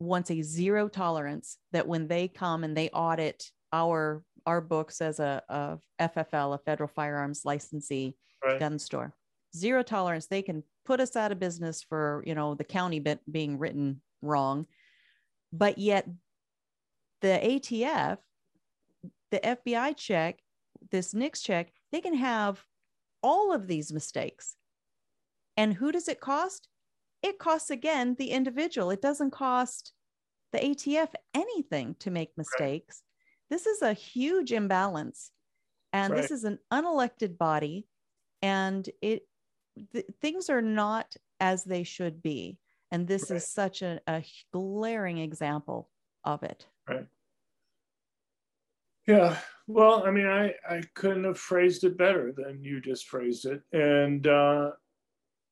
[0.00, 5.20] wants a zero tolerance that when they come and they audit our our books as
[5.20, 8.58] a, a FFL, a federal firearms licensee right.
[8.58, 9.14] gun store,
[9.56, 10.26] zero tolerance.
[10.26, 14.02] They can put us out of business for you know the county bit being written
[14.22, 14.66] wrong,
[15.52, 16.08] but yet
[17.20, 18.18] the ATF,
[19.30, 20.40] the FBI check,
[20.90, 22.64] this NICS check, they can have
[23.22, 24.56] all of these mistakes.
[25.56, 26.68] And who does it cost?
[27.22, 28.90] It costs again the individual.
[28.90, 29.92] It doesn't cost
[30.52, 33.02] the ATF anything to make mistakes.
[33.02, 33.56] Right.
[33.56, 35.30] This is a huge imbalance.
[35.92, 36.22] And right.
[36.22, 37.86] this is an unelected body.
[38.42, 39.26] And it
[39.92, 42.58] th- things are not as they should be.
[42.90, 43.36] And this right.
[43.36, 45.88] is such a, a glaring example
[46.24, 46.66] of it.
[46.88, 47.06] Right.
[49.06, 49.36] Yeah.
[49.66, 53.62] Well, I mean, I, I couldn't have phrased it better than you just phrased it.
[53.72, 54.72] And, uh,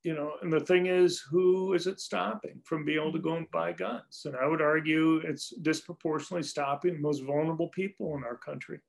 [0.03, 3.35] you know, and the thing is, who is it stopping from being able to go
[3.35, 4.23] and buy guns?
[4.25, 8.81] And I would argue it's disproportionately stopping the most vulnerable people in our country.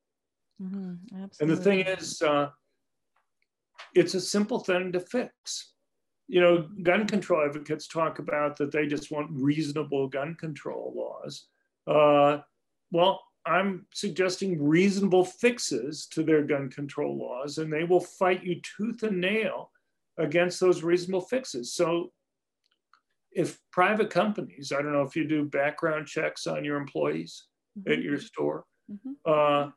[0.61, 2.49] Mm-hmm, and the thing is, uh,
[3.95, 5.73] it's a simple thing to fix.
[6.29, 11.47] You know, gun control advocates talk about that they just want reasonable gun control laws.
[11.87, 12.43] Uh,
[12.91, 18.61] well, I'm suggesting reasonable fixes to their gun control laws, and they will fight you
[18.61, 19.71] tooth and nail
[20.17, 21.73] against those reasonable fixes.
[21.73, 22.11] So,
[23.31, 27.45] if private companies, I don't know if you do background checks on your employees
[27.77, 27.91] mm-hmm.
[27.91, 29.11] at your store, mm-hmm.
[29.25, 29.71] uh,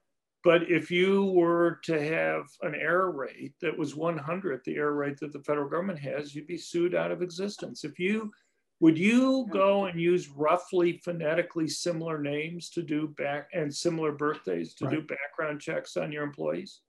[0.44, 5.18] but if you were to have an error rate that was 100, the error rate
[5.20, 7.84] that the federal government has, you'd be sued out of existence.
[7.84, 8.32] If you
[8.80, 14.74] would you go and use roughly phonetically similar names to do back and similar birthdays
[14.74, 14.94] to right.
[14.94, 16.80] do background checks on your employees?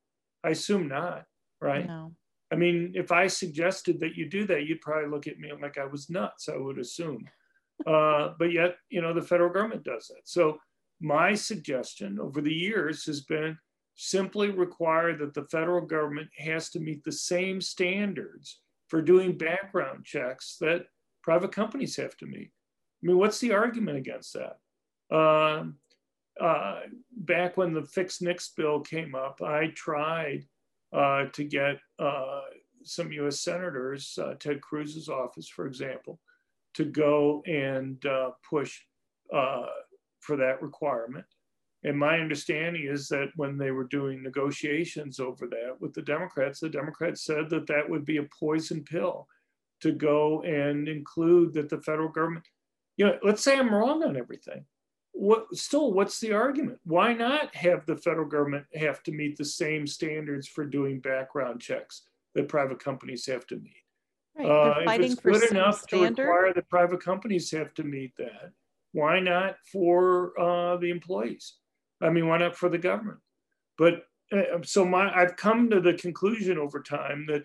[0.44, 1.26] I assume not,
[1.62, 1.86] right?
[1.86, 2.16] No.
[2.52, 5.78] I mean, if I suggested that you do that, you'd probably look at me like
[5.78, 7.30] I was nuts, I would assume.
[7.86, 10.22] Uh, but yet, you know, the federal government does that.
[10.26, 10.58] So
[11.04, 13.58] my suggestion over the years has been
[13.96, 20.06] simply require that the federal government has to meet the same standards for doing background
[20.06, 20.86] checks that
[21.22, 22.52] private companies have to meet.
[23.04, 24.60] I mean, what's the argument against that?
[25.14, 25.66] Uh,
[26.42, 26.80] uh,
[27.12, 30.46] back when the fixed NICS bill came up, I tried
[30.94, 32.42] uh, to get uh,
[32.84, 36.20] some US senators, uh, Ted Cruz's office, for example,
[36.76, 38.80] to go and uh, push
[40.24, 41.26] for that requirement.
[41.84, 46.60] And my understanding is that when they were doing negotiations over that with the Democrats,
[46.62, 49.28] the Democrats said that that would be a poison pill
[49.82, 52.46] to go and include that the federal government,
[52.96, 54.64] you know, let's say I'm wrong on everything.
[55.12, 56.80] What still, what's the argument?
[56.86, 61.60] Why not have the federal government have to meet the same standards for doing background
[61.60, 63.84] checks that private companies have to meet?
[64.36, 64.48] Right.
[64.48, 66.16] Uh, if it's good enough standard.
[66.16, 68.54] to require that private companies have to meet that,
[68.94, 71.56] why not for uh, the employees?
[72.02, 73.20] I mean, why not for the government?
[73.78, 77.44] But uh, so my, I've come to the conclusion over time that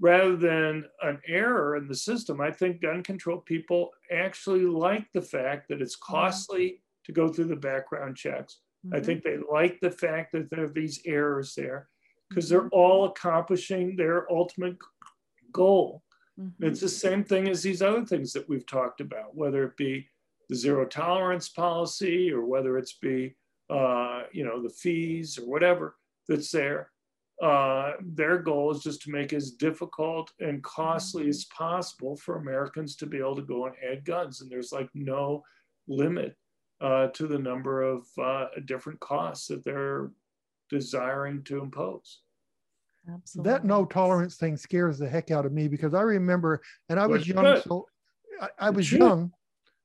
[0.00, 5.22] rather than an error in the system, I think gun control people actually like the
[5.22, 6.14] fact that it's mm-hmm.
[6.14, 8.58] costly to go through the background checks.
[8.86, 8.96] Mm-hmm.
[8.96, 11.88] I think they like the fact that there are these errors there
[12.28, 12.78] because they're mm-hmm.
[12.78, 14.76] all accomplishing their ultimate
[15.52, 16.02] goal.
[16.40, 16.64] Mm-hmm.
[16.64, 20.06] It's the same thing as these other things that we've talked about, whether it be
[20.48, 23.34] the zero tolerance policy or whether it's be,
[23.70, 25.96] uh, you know, the fees or whatever
[26.28, 26.90] that's there
[27.42, 32.96] uh, their goal is just to make as difficult and costly as possible for Americans
[32.96, 34.40] to be able to go and add guns.
[34.40, 35.42] And there's like no
[35.86, 36.34] limit
[36.80, 40.10] uh, to the number of uh, different costs that they're
[40.70, 42.20] desiring to impose.
[43.12, 43.52] Absolutely.
[43.52, 47.06] That no tolerance thing scares the heck out of me because I remember, and I
[47.06, 47.86] was young, so
[48.40, 49.30] I, I was young,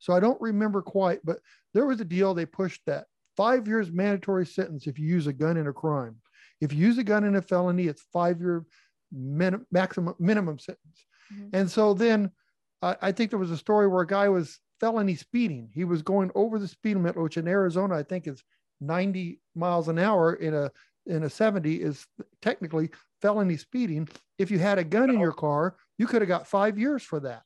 [0.02, 1.38] so I don't remember quite, but
[1.74, 3.06] there was a deal they pushed that
[3.38, 6.18] five years mandatory sentence if you use a gun in a crime.
[6.60, 8.66] If you use a gun in a felony, it's five year
[9.12, 11.06] min- maximum minimum sentence.
[11.32, 11.56] Mm-hmm.
[11.56, 12.32] And so then
[12.82, 15.70] uh, I think there was a story where a guy was felony speeding.
[15.72, 18.44] He was going over the speed limit, which in Arizona I think is
[18.82, 20.72] 90 miles an hour in a
[21.06, 22.06] in a 70 is
[22.42, 22.90] technically
[23.22, 24.10] felony speeding.
[24.40, 27.20] If you had a gun in your car, you could have got five years for
[27.22, 27.44] that.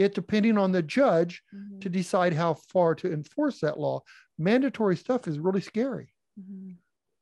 [0.00, 1.80] It depending on the judge Mhm.
[1.82, 4.00] to decide how far to enforce that law.
[4.38, 6.14] Mandatory stuff is really scary.
[6.40, 6.76] Mhm.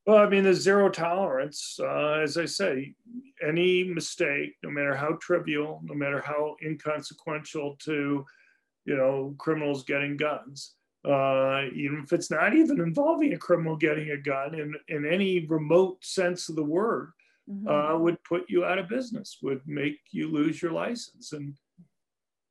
[0.07, 1.79] Well, I mean, there's zero tolerance.
[1.83, 2.95] Uh, as I say,
[3.43, 8.25] any mistake, no matter how trivial, no matter how inconsequential to,
[8.85, 14.11] you know, criminals getting guns, uh, even if it's not even involving a criminal getting
[14.13, 17.11] a gun in, in any remote sense of the word,
[17.51, 17.67] Mhm.
[17.95, 21.33] uh, would put you out of business, would make you lose your license.
[21.33, 21.55] And,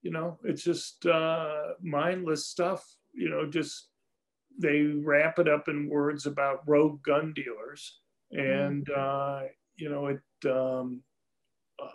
[0.02, 3.90] you know, it's just uh, mindless stuff, you know, just
[4.60, 8.00] they wrap it up in words about rogue gun dealers.
[8.32, 9.42] And, uh,
[9.78, 11.02] you know, it, um,
[11.82, 11.88] uh,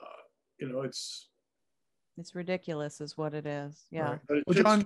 [0.58, 1.28] you know, it's,
[2.18, 3.86] it's ridiculous, is what it is.
[3.90, 4.10] Yeah.
[4.10, 4.20] Right.
[4.28, 4.84] but it's Well, John.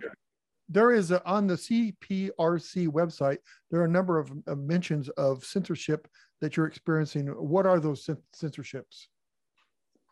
[0.69, 3.39] There is a, on the CPRC website,
[3.71, 6.09] there are a number of uh, mentions of censorship
[6.41, 7.29] that you're experiencing.
[7.29, 9.07] What are those cen- censorships?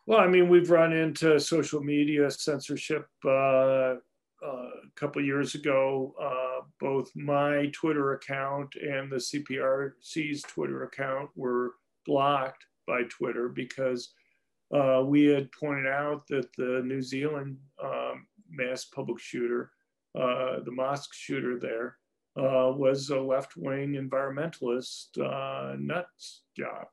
[0.07, 3.97] Well, I mean, we've run into social media censorship uh, uh,
[4.43, 6.15] a couple years ago.
[6.21, 14.13] Uh, both my Twitter account and the CPRC's Twitter account were blocked by Twitter because
[14.75, 19.71] uh, we had pointed out that the New Zealand um, mass public shooter,
[20.15, 21.97] uh, the mosque shooter there,
[22.37, 26.89] was a left-wing environmentalist uh, nuts job.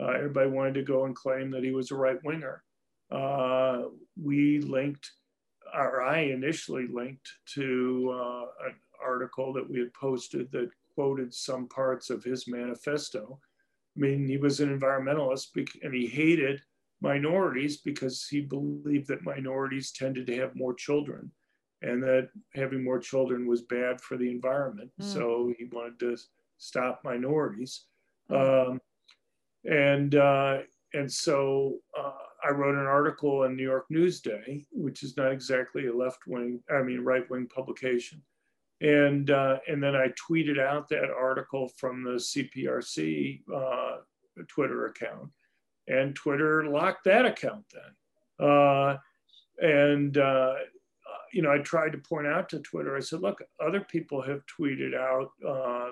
[0.00, 2.62] Uh, everybody wanted to go and claim that he was a right winger.
[3.10, 3.84] Uh,
[4.22, 5.10] we linked,
[5.74, 11.68] or I initially linked to uh, an article that we had posted that quoted some
[11.68, 13.40] parts of his manifesto.
[13.96, 15.48] I mean, he was an environmentalist
[15.82, 16.60] and he hated
[17.00, 21.30] minorities because he believed that minorities tended to have more children
[21.82, 24.90] and that having more children was bad for the environment.
[25.00, 25.04] Mm.
[25.04, 26.16] So he wanted to
[26.58, 27.84] stop minorities.
[28.30, 28.70] Mm.
[28.70, 28.80] Um,
[29.64, 30.58] and uh,
[30.94, 32.12] and so uh,
[32.44, 36.60] I wrote an article in New York Newsday, which is not exactly a left wing,
[36.70, 38.22] I mean right wing publication,
[38.80, 43.96] and uh, and then I tweeted out that article from the CPRC uh,
[44.46, 45.30] Twitter account,
[45.88, 48.96] and Twitter locked that account then, uh,
[49.60, 50.18] and.
[50.18, 50.54] Uh,
[51.30, 54.40] you know, I tried to point out to Twitter, I said, look, other people have
[54.46, 55.28] tweeted out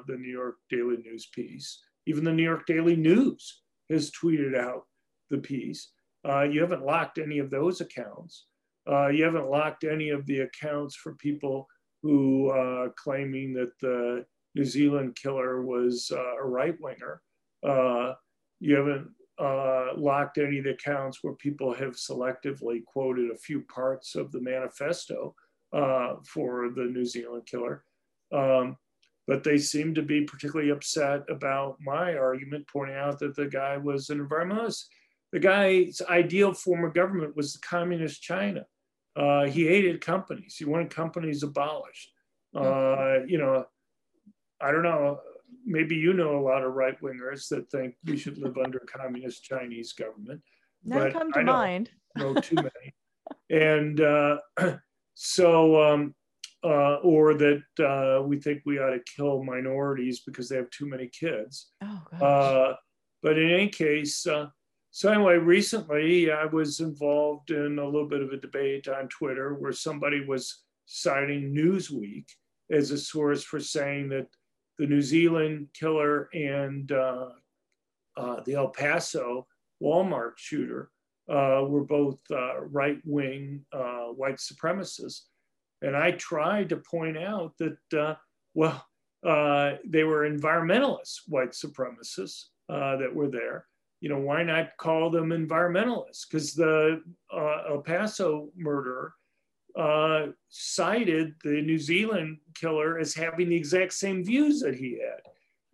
[0.07, 1.79] the New York Daily News piece.
[2.07, 4.85] Even the New York Daily News has tweeted out
[5.31, 5.91] the piece.
[6.29, 8.47] Uh, you haven't locked any of those accounts.
[8.91, 11.67] Uh, you haven't locked any of the accounts for people
[12.03, 17.21] who uh, claiming that the New Zealand killer was uh, a right winger.
[17.67, 18.15] Uh,
[18.61, 23.63] you haven't uh, locked any of the accounts where people have selectively quoted a few
[23.63, 25.35] parts of the manifesto
[25.73, 27.85] for the New Zealand killer.
[28.33, 28.77] Um,
[29.27, 33.77] but they seem to be particularly upset about my argument, pointing out that the guy
[33.77, 34.85] was an environmentalist.
[35.33, 38.65] The guy's ideal form of government was the communist China.
[39.17, 40.57] Uh, he hated companies.
[40.57, 42.13] He wanted companies abolished.
[42.55, 43.65] Uh, you know,
[44.61, 45.19] I don't know.
[45.65, 49.43] Maybe you know a lot of right wingers that think we should live under communist
[49.43, 50.41] Chinese government.
[50.85, 51.91] None come I to know- mind.
[52.17, 52.95] know too many.
[53.51, 54.39] and uh,
[55.15, 56.15] so, um,
[56.67, 60.87] uh, or that uh, we think we ought to kill minorities because they have too
[60.87, 61.71] many kids.
[61.83, 62.25] Oh.
[62.25, 62.75] Uh,
[63.23, 64.47] but in any case, uh,
[64.91, 69.55] so anyway, recently I was involved in a little bit of a debate on Twitter
[69.55, 72.27] where somebody was citing Newsweek
[72.71, 74.27] as a source for saying that
[74.79, 77.29] the New Zealand killer and uh,
[78.17, 79.47] uh, the El Paso
[79.83, 80.91] Walmart shooter
[81.29, 85.23] uh, were both uh, right wing uh, white supremacists.
[85.83, 88.15] And I tried to point out that, uh,
[88.55, 88.85] well,
[89.27, 93.67] uh, they were environmentalists, white supremacists uh, that were there.
[94.01, 96.27] You know, why not call them environmentalists?
[96.29, 97.03] Because the
[97.33, 99.15] uh, El Paso murderer
[99.77, 105.21] uh, cited the New Zealand killer as having the exact same views that he had.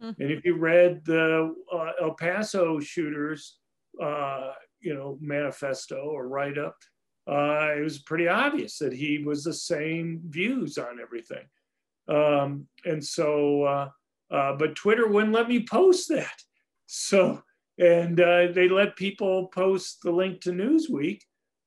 [0.00, 0.22] Hmm.
[0.22, 3.58] And if you read the uh, El Paso shooters,
[4.02, 6.76] uh, you know, manifesto or write up,
[7.28, 11.44] uh, it was pretty obvious that he was the same views on everything.
[12.08, 13.88] Um, and so, uh,
[14.30, 16.42] uh, but Twitter wouldn't let me post that.
[16.86, 17.42] So,
[17.78, 21.20] and uh, they let people post the link to Newsweek,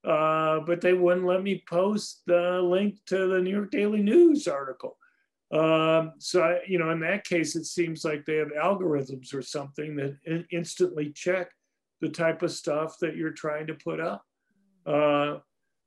[0.04, 4.48] uh, but they wouldn't let me post the link to the New York Daily News
[4.48, 4.98] article.
[5.52, 9.42] Um, so, I, you know, in that case, it seems like they have algorithms or
[9.42, 11.50] something that in- instantly check
[12.02, 14.24] the type of stuff that you're trying to put up.
[14.86, 15.40] Uh,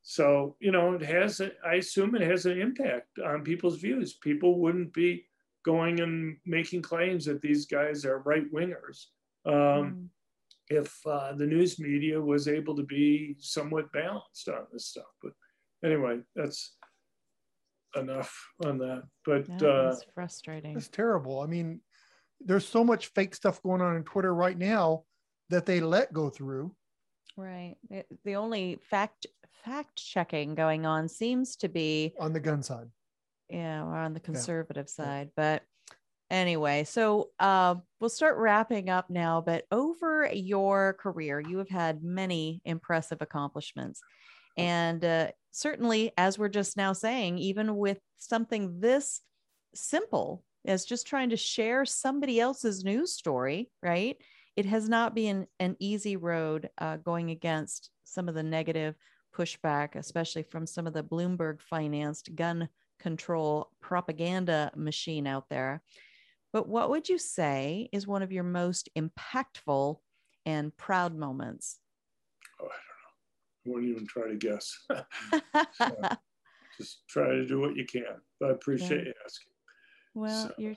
[0.02, 4.14] so, you know, it has, a, I assume it has an impact on people's views.
[4.14, 5.24] People wouldn't be
[5.64, 9.06] going and making claims that these guys are right wingers
[9.44, 10.08] um, Mm.
[10.68, 15.12] if uh, the news media was able to be somewhat balanced on this stuff.
[15.22, 15.32] But
[15.84, 16.76] anyway, that's
[17.96, 18.34] enough
[18.64, 19.02] on that.
[19.24, 20.76] But That uh, frustrating.
[20.76, 21.40] It's terrible.
[21.40, 21.80] I mean,
[22.40, 25.04] there's so much fake stuff going on on Twitter right now
[25.50, 26.74] that they let go through.
[27.38, 27.76] Right.
[27.88, 29.28] It- the only fact
[29.64, 32.88] fact checking going on seems to be on the gun side.
[33.48, 35.30] yeah, we're on the conservative side.
[35.36, 35.62] But
[36.30, 39.40] anyway, so uh, we'll start wrapping up now.
[39.40, 44.00] But over your career, you have had many impressive accomplishments.
[44.56, 49.20] And uh, certainly, as we're just now saying, even with something this
[49.74, 54.16] simple as just trying to share somebody else's news story, right?
[54.58, 58.96] It has not been an easy road uh, going against some of the negative
[59.32, 65.80] pushback, especially from some of the Bloomberg financed gun control propaganda machine out there.
[66.52, 70.00] But what would you say is one of your most impactful
[70.44, 71.78] and proud moments?
[72.60, 73.78] oh, I don't know.
[73.78, 74.76] I won't even try to guess.
[76.76, 78.16] Just try to do what you can.
[78.40, 79.52] But I appreciate you asking.
[80.14, 80.74] well, So- your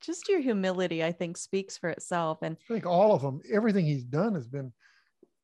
[0.00, 2.38] just your humility, I think, speaks for itself.
[2.42, 4.72] And I think all of them, everything he's done has been,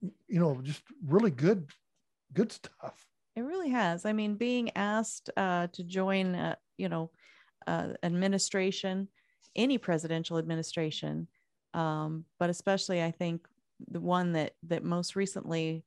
[0.00, 1.70] you know, just really good,
[2.32, 3.06] good stuff.
[3.34, 4.06] It really has.
[4.06, 7.10] I mean, being asked uh, to join, uh, you know,
[7.66, 9.08] uh, administration,
[9.54, 11.28] any presidential administration,
[11.74, 13.46] um, but especially I think
[13.90, 15.84] the one that that most recently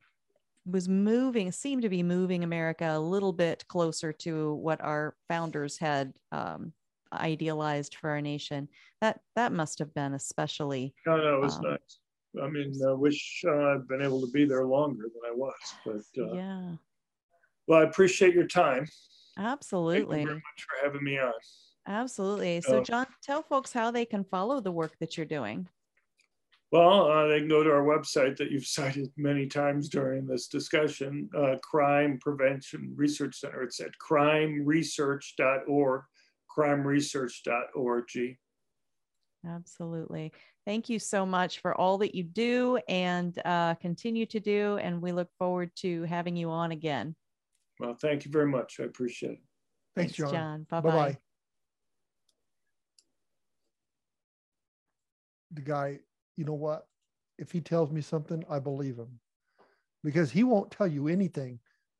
[0.65, 5.77] was moving, seemed to be moving America a little bit closer to what our founders
[5.77, 6.73] had um,
[7.13, 8.67] idealized for our nation.
[9.01, 11.99] That that must have been especially No, no, it was Um, nice.
[12.43, 15.53] I mean, I wish uh, I'd been able to be there longer than I was.
[15.85, 16.71] But uh, yeah,
[17.67, 18.87] well, I appreciate your time.
[19.37, 20.17] Absolutely.
[20.17, 21.31] Thank you very much for having me on.
[21.87, 22.61] Absolutely.
[22.61, 25.67] So, Uh, John, tell folks how they can follow the work that you're doing.
[26.71, 30.47] Well, uh, they can go to our website that you've cited many times during this
[30.47, 33.63] discussion, uh, Crime Prevention Research Center.
[33.63, 36.01] It's at crimeresearch.org,
[36.55, 38.37] crimeresearch.org.
[39.47, 40.33] Absolutely.
[40.65, 44.77] Thank you so much for all that you do and uh, continue to do.
[44.77, 47.15] And we look forward to having you on again.
[47.79, 48.79] Well, thank you very much.
[48.79, 49.39] I appreciate it.
[49.95, 50.65] Thanks, John.
[50.69, 50.95] Bye Bye bye.
[50.95, 51.17] bye.
[55.51, 55.99] The guy,
[56.35, 56.85] you know what?
[57.37, 59.19] If he tells me something, I believe him
[60.03, 61.59] because he won't tell you anything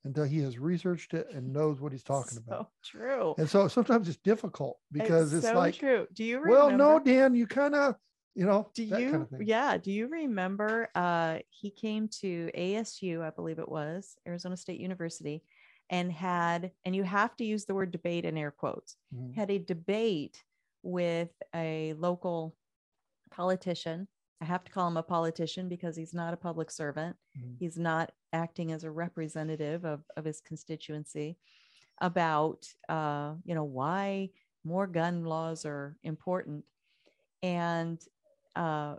[0.09, 2.71] until he has researched it and knows what he's talking about.
[2.81, 3.35] So true.
[3.37, 6.07] And so sometimes it's difficult because it's, so like, true.
[6.13, 6.67] Do you remember?
[6.67, 7.95] well, no, Dan, you kind of,
[8.35, 9.11] you know, Do you?
[9.11, 9.77] kind of yeah.
[9.77, 10.89] Do you remember?
[10.95, 15.43] Uh, he came to ASU, I believe it was Arizona State University,
[15.89, 19.35] and had, and you have to use the word debate in air quotes, Mhm.
[19.35, 20.43] had a debate
[20.81, 22.55] with a local
[23.31, 24.07] politician.
[24.41, 27.15] I have to call him a politician because he's not a public servant.
[27.37, 27.57] Mhm.
[27.59, 31.37] He's not acting as a representative of, of his constituency
[31.99, 34.29] about, uh, you know, why
[34.63, 36.63] more gun laws are important.
[37.43, 38.01] And,
[38.55, 38.95] uh,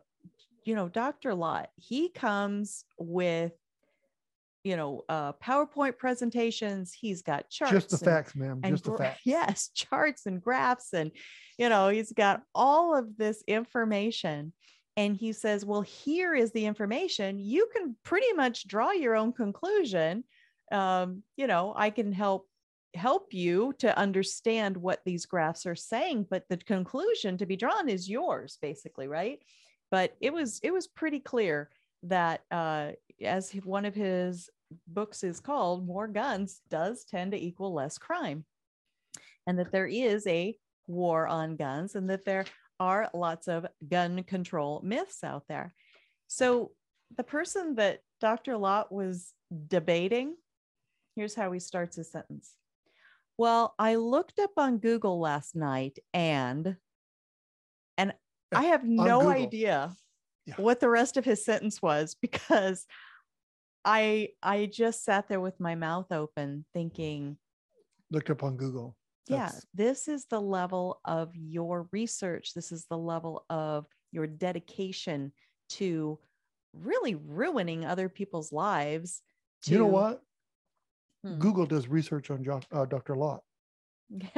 [0.65, 1.35] you know, Dr.
[1.35, 3.53] Lott, he comes with,
[4.63, 6.93] you know, uh, PowerPoint presentations.
[6.93, 7.73] He's got charts.
[7.73, 8.61] Just the and- facts, ma'am.
[8.63, 9.21] Just the facts.
[9.25, 11.11] yes charts and graphs and
[11.59, 14.53] you know he's got all of this information
[14.97, 17.39] and he says well here is the information.
[17.39, 20.25] You can pretty much draw your own conclusion.
[20.73, 22.47] Um, you know i can help
[22.95, 27.89] help you to understand what these graphs are saying but the conclusion to be drawn
[27.89, 29.41] is yours basically right?
[29.91, 31.69] But it was it was pretty clear
[32.05, 34.49] that uh, as one of his
[34.87, 38.45] books is called more guns does tend to equal less crime
[39.47, 42.45] and that there is a war on guns and that there
[42.81, 45.75] are lots of gun control myths out there.
[46.27, 46.73] So,
[47.17, 48.57] the person that Dr.
[48.57, 49.35] Lott was
[49.69, 50.37] debating,
[51.17, 52.55] here's how he starts his sentence.
[53.37, 56.77] Well, I looked up on Google last night and
[57.99, 58.15] and
[58.53, 59.95] I have no idea
[60.47, 60.55] Yeah.
[60.57, 62.87] what the rest of his sentence was because
[63.85, 67.39] I I just sat there with my mouth open thinking
[68.13, 68.97] Looked up on Google.
[69.29, 75.33] Yeah this is the level of your research this is the level of your dedication
[75.69, 76.19] to
[76.73, 79.23] really ruining other people's lives
[79.67, 80.23] You know what?
[81.25, 81.39] Hmm.
[81.39, 83.15] Google does research on Jo- uh, Dr.
[83.15, 83.43] Lott.
[84.11, 84.33] It's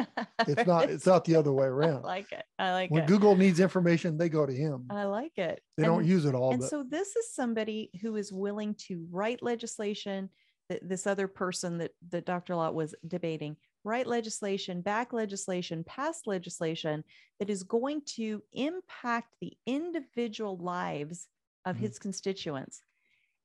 [0.48, 0.90] it's not.
[0.90, 2.04] It's not the other way around.
[2.04, 4.86] i like it i like When it When Google needs information, they go to him.
[4.90, 8.16] i like it They don't use it all, and but so this is somebody who
[8.16, 10.28] is willing to write legislation
[10.68, 16.26] that this other person that that dr lott was debating write legislation back legislation pass
[16.26, 17.04] legislation
[17.38, 21.28] that is going to impact the individual lives
[21.64, 21.80] of Mhm.
[21.80, 22.82] his constituents.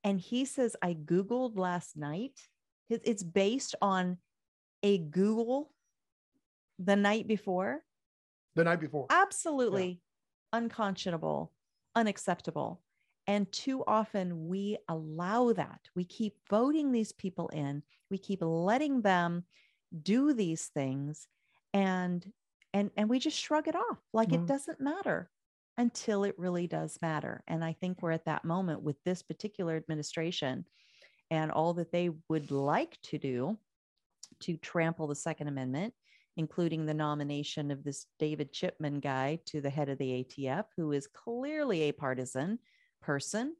[0.03, 2.49] And he says, I Googled last night.
[2.89, 4.19] It's based on
[4.83, 5.73] a Google
[6.79, 7.83] the night before.
[8.55, 9.07] The night before.
[9.09, 10.01] Absolutely
[10.53, 11.51] unconscionable,
[11.95, 12.81] unacceptable.
[13.25, 15.81] And too often we allow that.
[15.95, 17.83] We keep voting these people in.
[18.09, 19.45] We keep letting them
[20.03, 21.27] do these things
[21.73, 22.33] and
[22.73, 24.47] and and we just shrug it off like it Mhm.
[24.47, 25.31] doesn't matter
[25.77, 27.43] until it really does matter.
[27.47, 30.65] And I think we're at that moment with this particular administration
[31.31, 33.59] and all that they would like to do
[34.39, 35.93] to trample the Second Amendment,
[36.35, 40.91] including the nomination of this David Chipman guy to the head of the ATF, who
[40.91, 42.59] is clearly a partisan
[43.01, 43.55] person,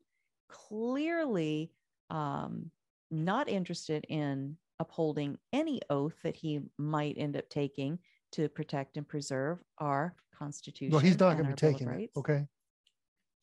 [0.50, 1.74] clearly
[2.10, 2.72] um,
[3.10, 8.00] not interested in upholding any oath that he might end up taking
[8.34, 10.92] to protect and preserve our Constitution.
[10.92, 12.12] Well, he's not going to be taking it.
[12.16, 12.46] Okay.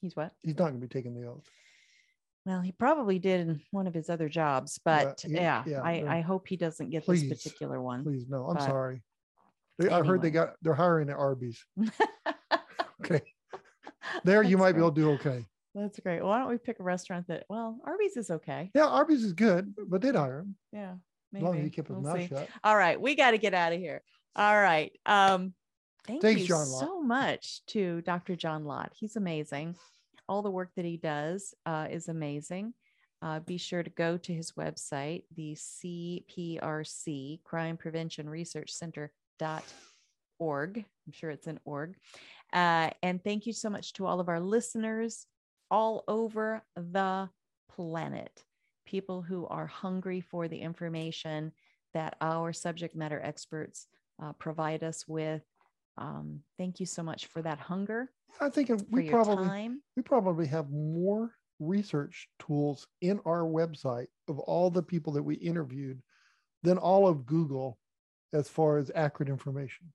[0.01, 0.33] He's what?
[0.43, 1.49] He's not going to be taking the oath.
[2.47, 6.19] Well, he probably did in one of his other jobs, but yeah, yeah, yeah, I,
[6.19, 8.05] I hope he doesn't get Please, this particular one.
[8.05, 8.47] Please, no.
[8.47, 9.03] I'm But sorry.
[9.79, 11.65] They, I heard they got they're hiring at Arby's.
[13.05, 13.23] Okay.
[14.25, 15.45] There you That's might be able to do okay.
[15.75, 16.23] That's great.
[16.23, 18.71] Why don't we pick a restaurant that, well, Arby's is okay.
[18.75, 20.95] Yeah, Arby's is good, but they'd hire him Yeah.
[21.37, 22.29] As long as he kept his We'll mouth see.
[22.29, 22.49] shut.
[22.63, 23.01] All right.
[23.01, 24.03] We got to get out of here.
[24.37, 24.93] All right.
[25.07, 25.55] Um,
[26.07, 28.37] thank Thanks, you John so much to Dr.
[28.37, 28.93] John Lott.
[28.95, 29.77] He's amazing.
[30.29, 32.75] All the work that he does uh, is amazing.
[33.23, 39.65] Uh, be sure to go to his website, the CPRC, Crime Prevention Research Center dot
[40.39, 40.79] org.
[41.07, 41.97] I'm sure it's an org.
[42.53, 45.27] Uh, and thank you so much to all of our listeners
[45.71, 47.29] all over the
[47.75, 48.45] planet,
[48.85, 51.53] people who are hungry for the information
[51.93, 53.87] that our subject matter experts
[54.23, 55.43] uh, provide us with.
[55.97, 58.11] Um, thank you so much for that hunger,
[58.41, 59.81] I think we probably time.
[59.97, 61.31] we probably have more
[61.61, 66.03] research tools in our website of all the people that we interviewed
[66.65, 67.79] than all of Google
[68.33, 69.93] as far as accurate information.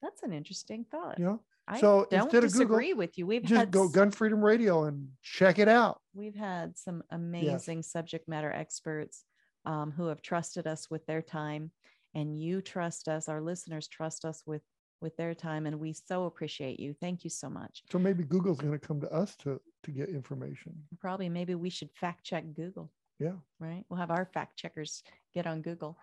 [0.00, 1.18] That's an interesting thought.
[1.18, 3.26] Know, I so don't instead of Google, with you.
[3.26, 6.00] We've just had go Gun Freedom Radio and check it out.
[6.14, 9.24] we've had some amazing subject matter experts
[9.66, 11.70] um, who have trusted us with their time
[12.14, 14.62] and you trust us our listeners trust us with
[15.00, 16.94] with their time and we so appreciate you.
[17.00, 17.84] Thank you so much.
[17.92, 20.72] So maybe Google's going to come to us to to get information.
[20.98, 21.28] probably.
[21.28, 22.90] Maybe we should fact check google.
[23.20, 23.84] Yeah, right?
[23.88, 25.02] We'll have our fact checkers
[25.34, 25.98] get on google.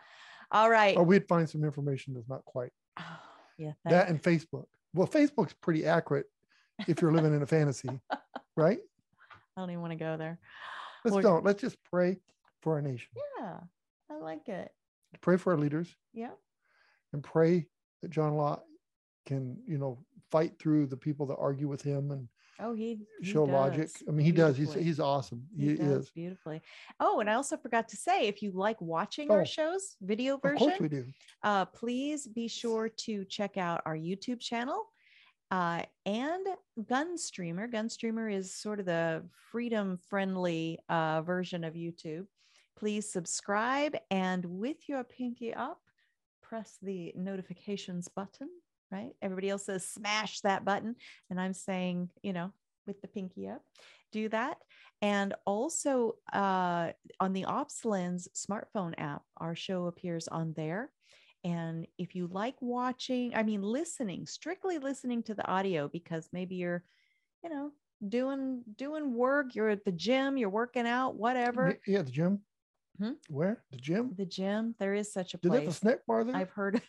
[0.51, 0.95] All right.
[0.95, 2.71] Or we'd find some information that's not quite
[3.57, 4.65] yeah that and Facebook.
[4.95, 6.27] Well, Facebook's pretty accurate
[6.87, 7.89] if you're living in a fantasy,
[8.57, 8.79] right?
[9.57, 10.39] i don't even want to go there
[11.03, 11.45] Let's Well- don't.
[11.45, 12.17] Let's just pray
[12.61, 13.59] for our nation, yeah
[14.09, 14.71] i like it
[15.21, 16.31] pray for our leaders, yeah
[17.13, 17.67] and pray
[18.01, 18.63] that John Lott
[19.25, 19.97] can, you know,
[20.31, 22.27] fight through the people that argue with him and
[22.59, 23.89] oh he, he show logic.
[24.07, 24.55] I mean, he does.
[24.57, 25.45] He's he's awesome.
[25.57, 26.09] He He, does is.
[26.11, 26.61] beautifully.
[26.99, 29.35] Oh, and I also forgot to say, if you like watching Oh.
[29.35, 31.05] our shows, video Of course we version, do.
[31.43, 34.85] uh, please be sure to check out our YouTube channel
[35.51, 36.45] uh, and
[36.81, 37.71] Gunstreamer.
[37.71, 42.25] Gunstreamer is sort of the freedom-friendly uh, version of YouTube.
[42.77, 45.79] Please subscribe and with your pinky up,
[46.41, 48.49] press the notifications button.
[48.95, 49.11] Right?
[49.21, 50.95] Everybody else says smash that button,
[51.29, 52.53] and I'm saying, you know,
[52.87, 53.61] with the pinky up,
[54.11, 54.57] do that.
[55.01, 60.91] And also uh, on the Ops Lens smartphone app, our show appears on there.
[61.43, 66.55] And if you like watching, I mean, listening, strictly listening to the audio, because maybe
[66.55, 66.83] you're,
[67.43, 67.71] you know,
[68.07, 71.77] doing doing work, you're at the gym, you're working out, whatever.
[71.85, 72.39] Yeah, the gym.
[72.97, 73.11] Hmm?
[73.27, 74.13] Where the gym?
[74.17, 75.51] The gym, there is such a place.
[75.51, 76.35] Did they have a snack bar there?
[76.35, 76.81] I've heard.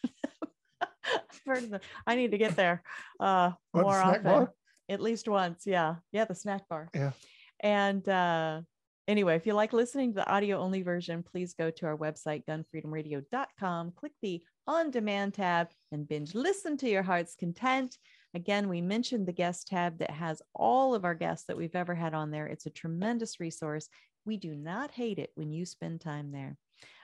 [1.30, 1.80] I've heard of them.
[2.06, 2.82] I need to get there
[3.20, 4.52] uh, What, the more snack often bar?
[4.88, 5.64] at least once.
[5.66, 5.96] Yeah.
[6.12, 6.24] Yeah.
[6.24, 6.88] The snack bar.
[6.94, 7.12] Yeah.
[7.60, 8.60] And uh,
[9.08, 12.44] anyway, if you like listening to the audio only version, please go to our website,
[12.46, 17.96] gunfreedomradio.com, click the on demand tab, and binge listen to your heart's content.
[18.34, 21.94] Again, we mentioned the guest tab that has all of our guests that we've ever
[21.94, 22.46] had on there.
[22.46, 23.88] It's a tremendous resource.
[24.24, 26.56] We do not hate it when you spend time there.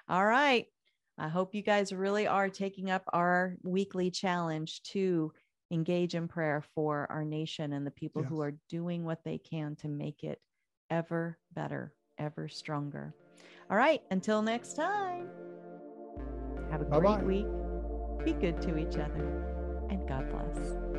[0.08, 0.66] All right.
[1.22, 5.32] I hope you guys really are taking up our weekly challenge to
[5.70, 9.76] engage in prayer for our nation and the people who are doing what they can
[9.76, 10.40] to make it
[10.90, 13.14] ever better, ever stronger.
[13.70, 15.28] All right, until next time,
[16.72, 17.22] have a great Bye-bye.
[17.22, 17.46] week.
[18.24, 20.91] Be good to each other, and God bless.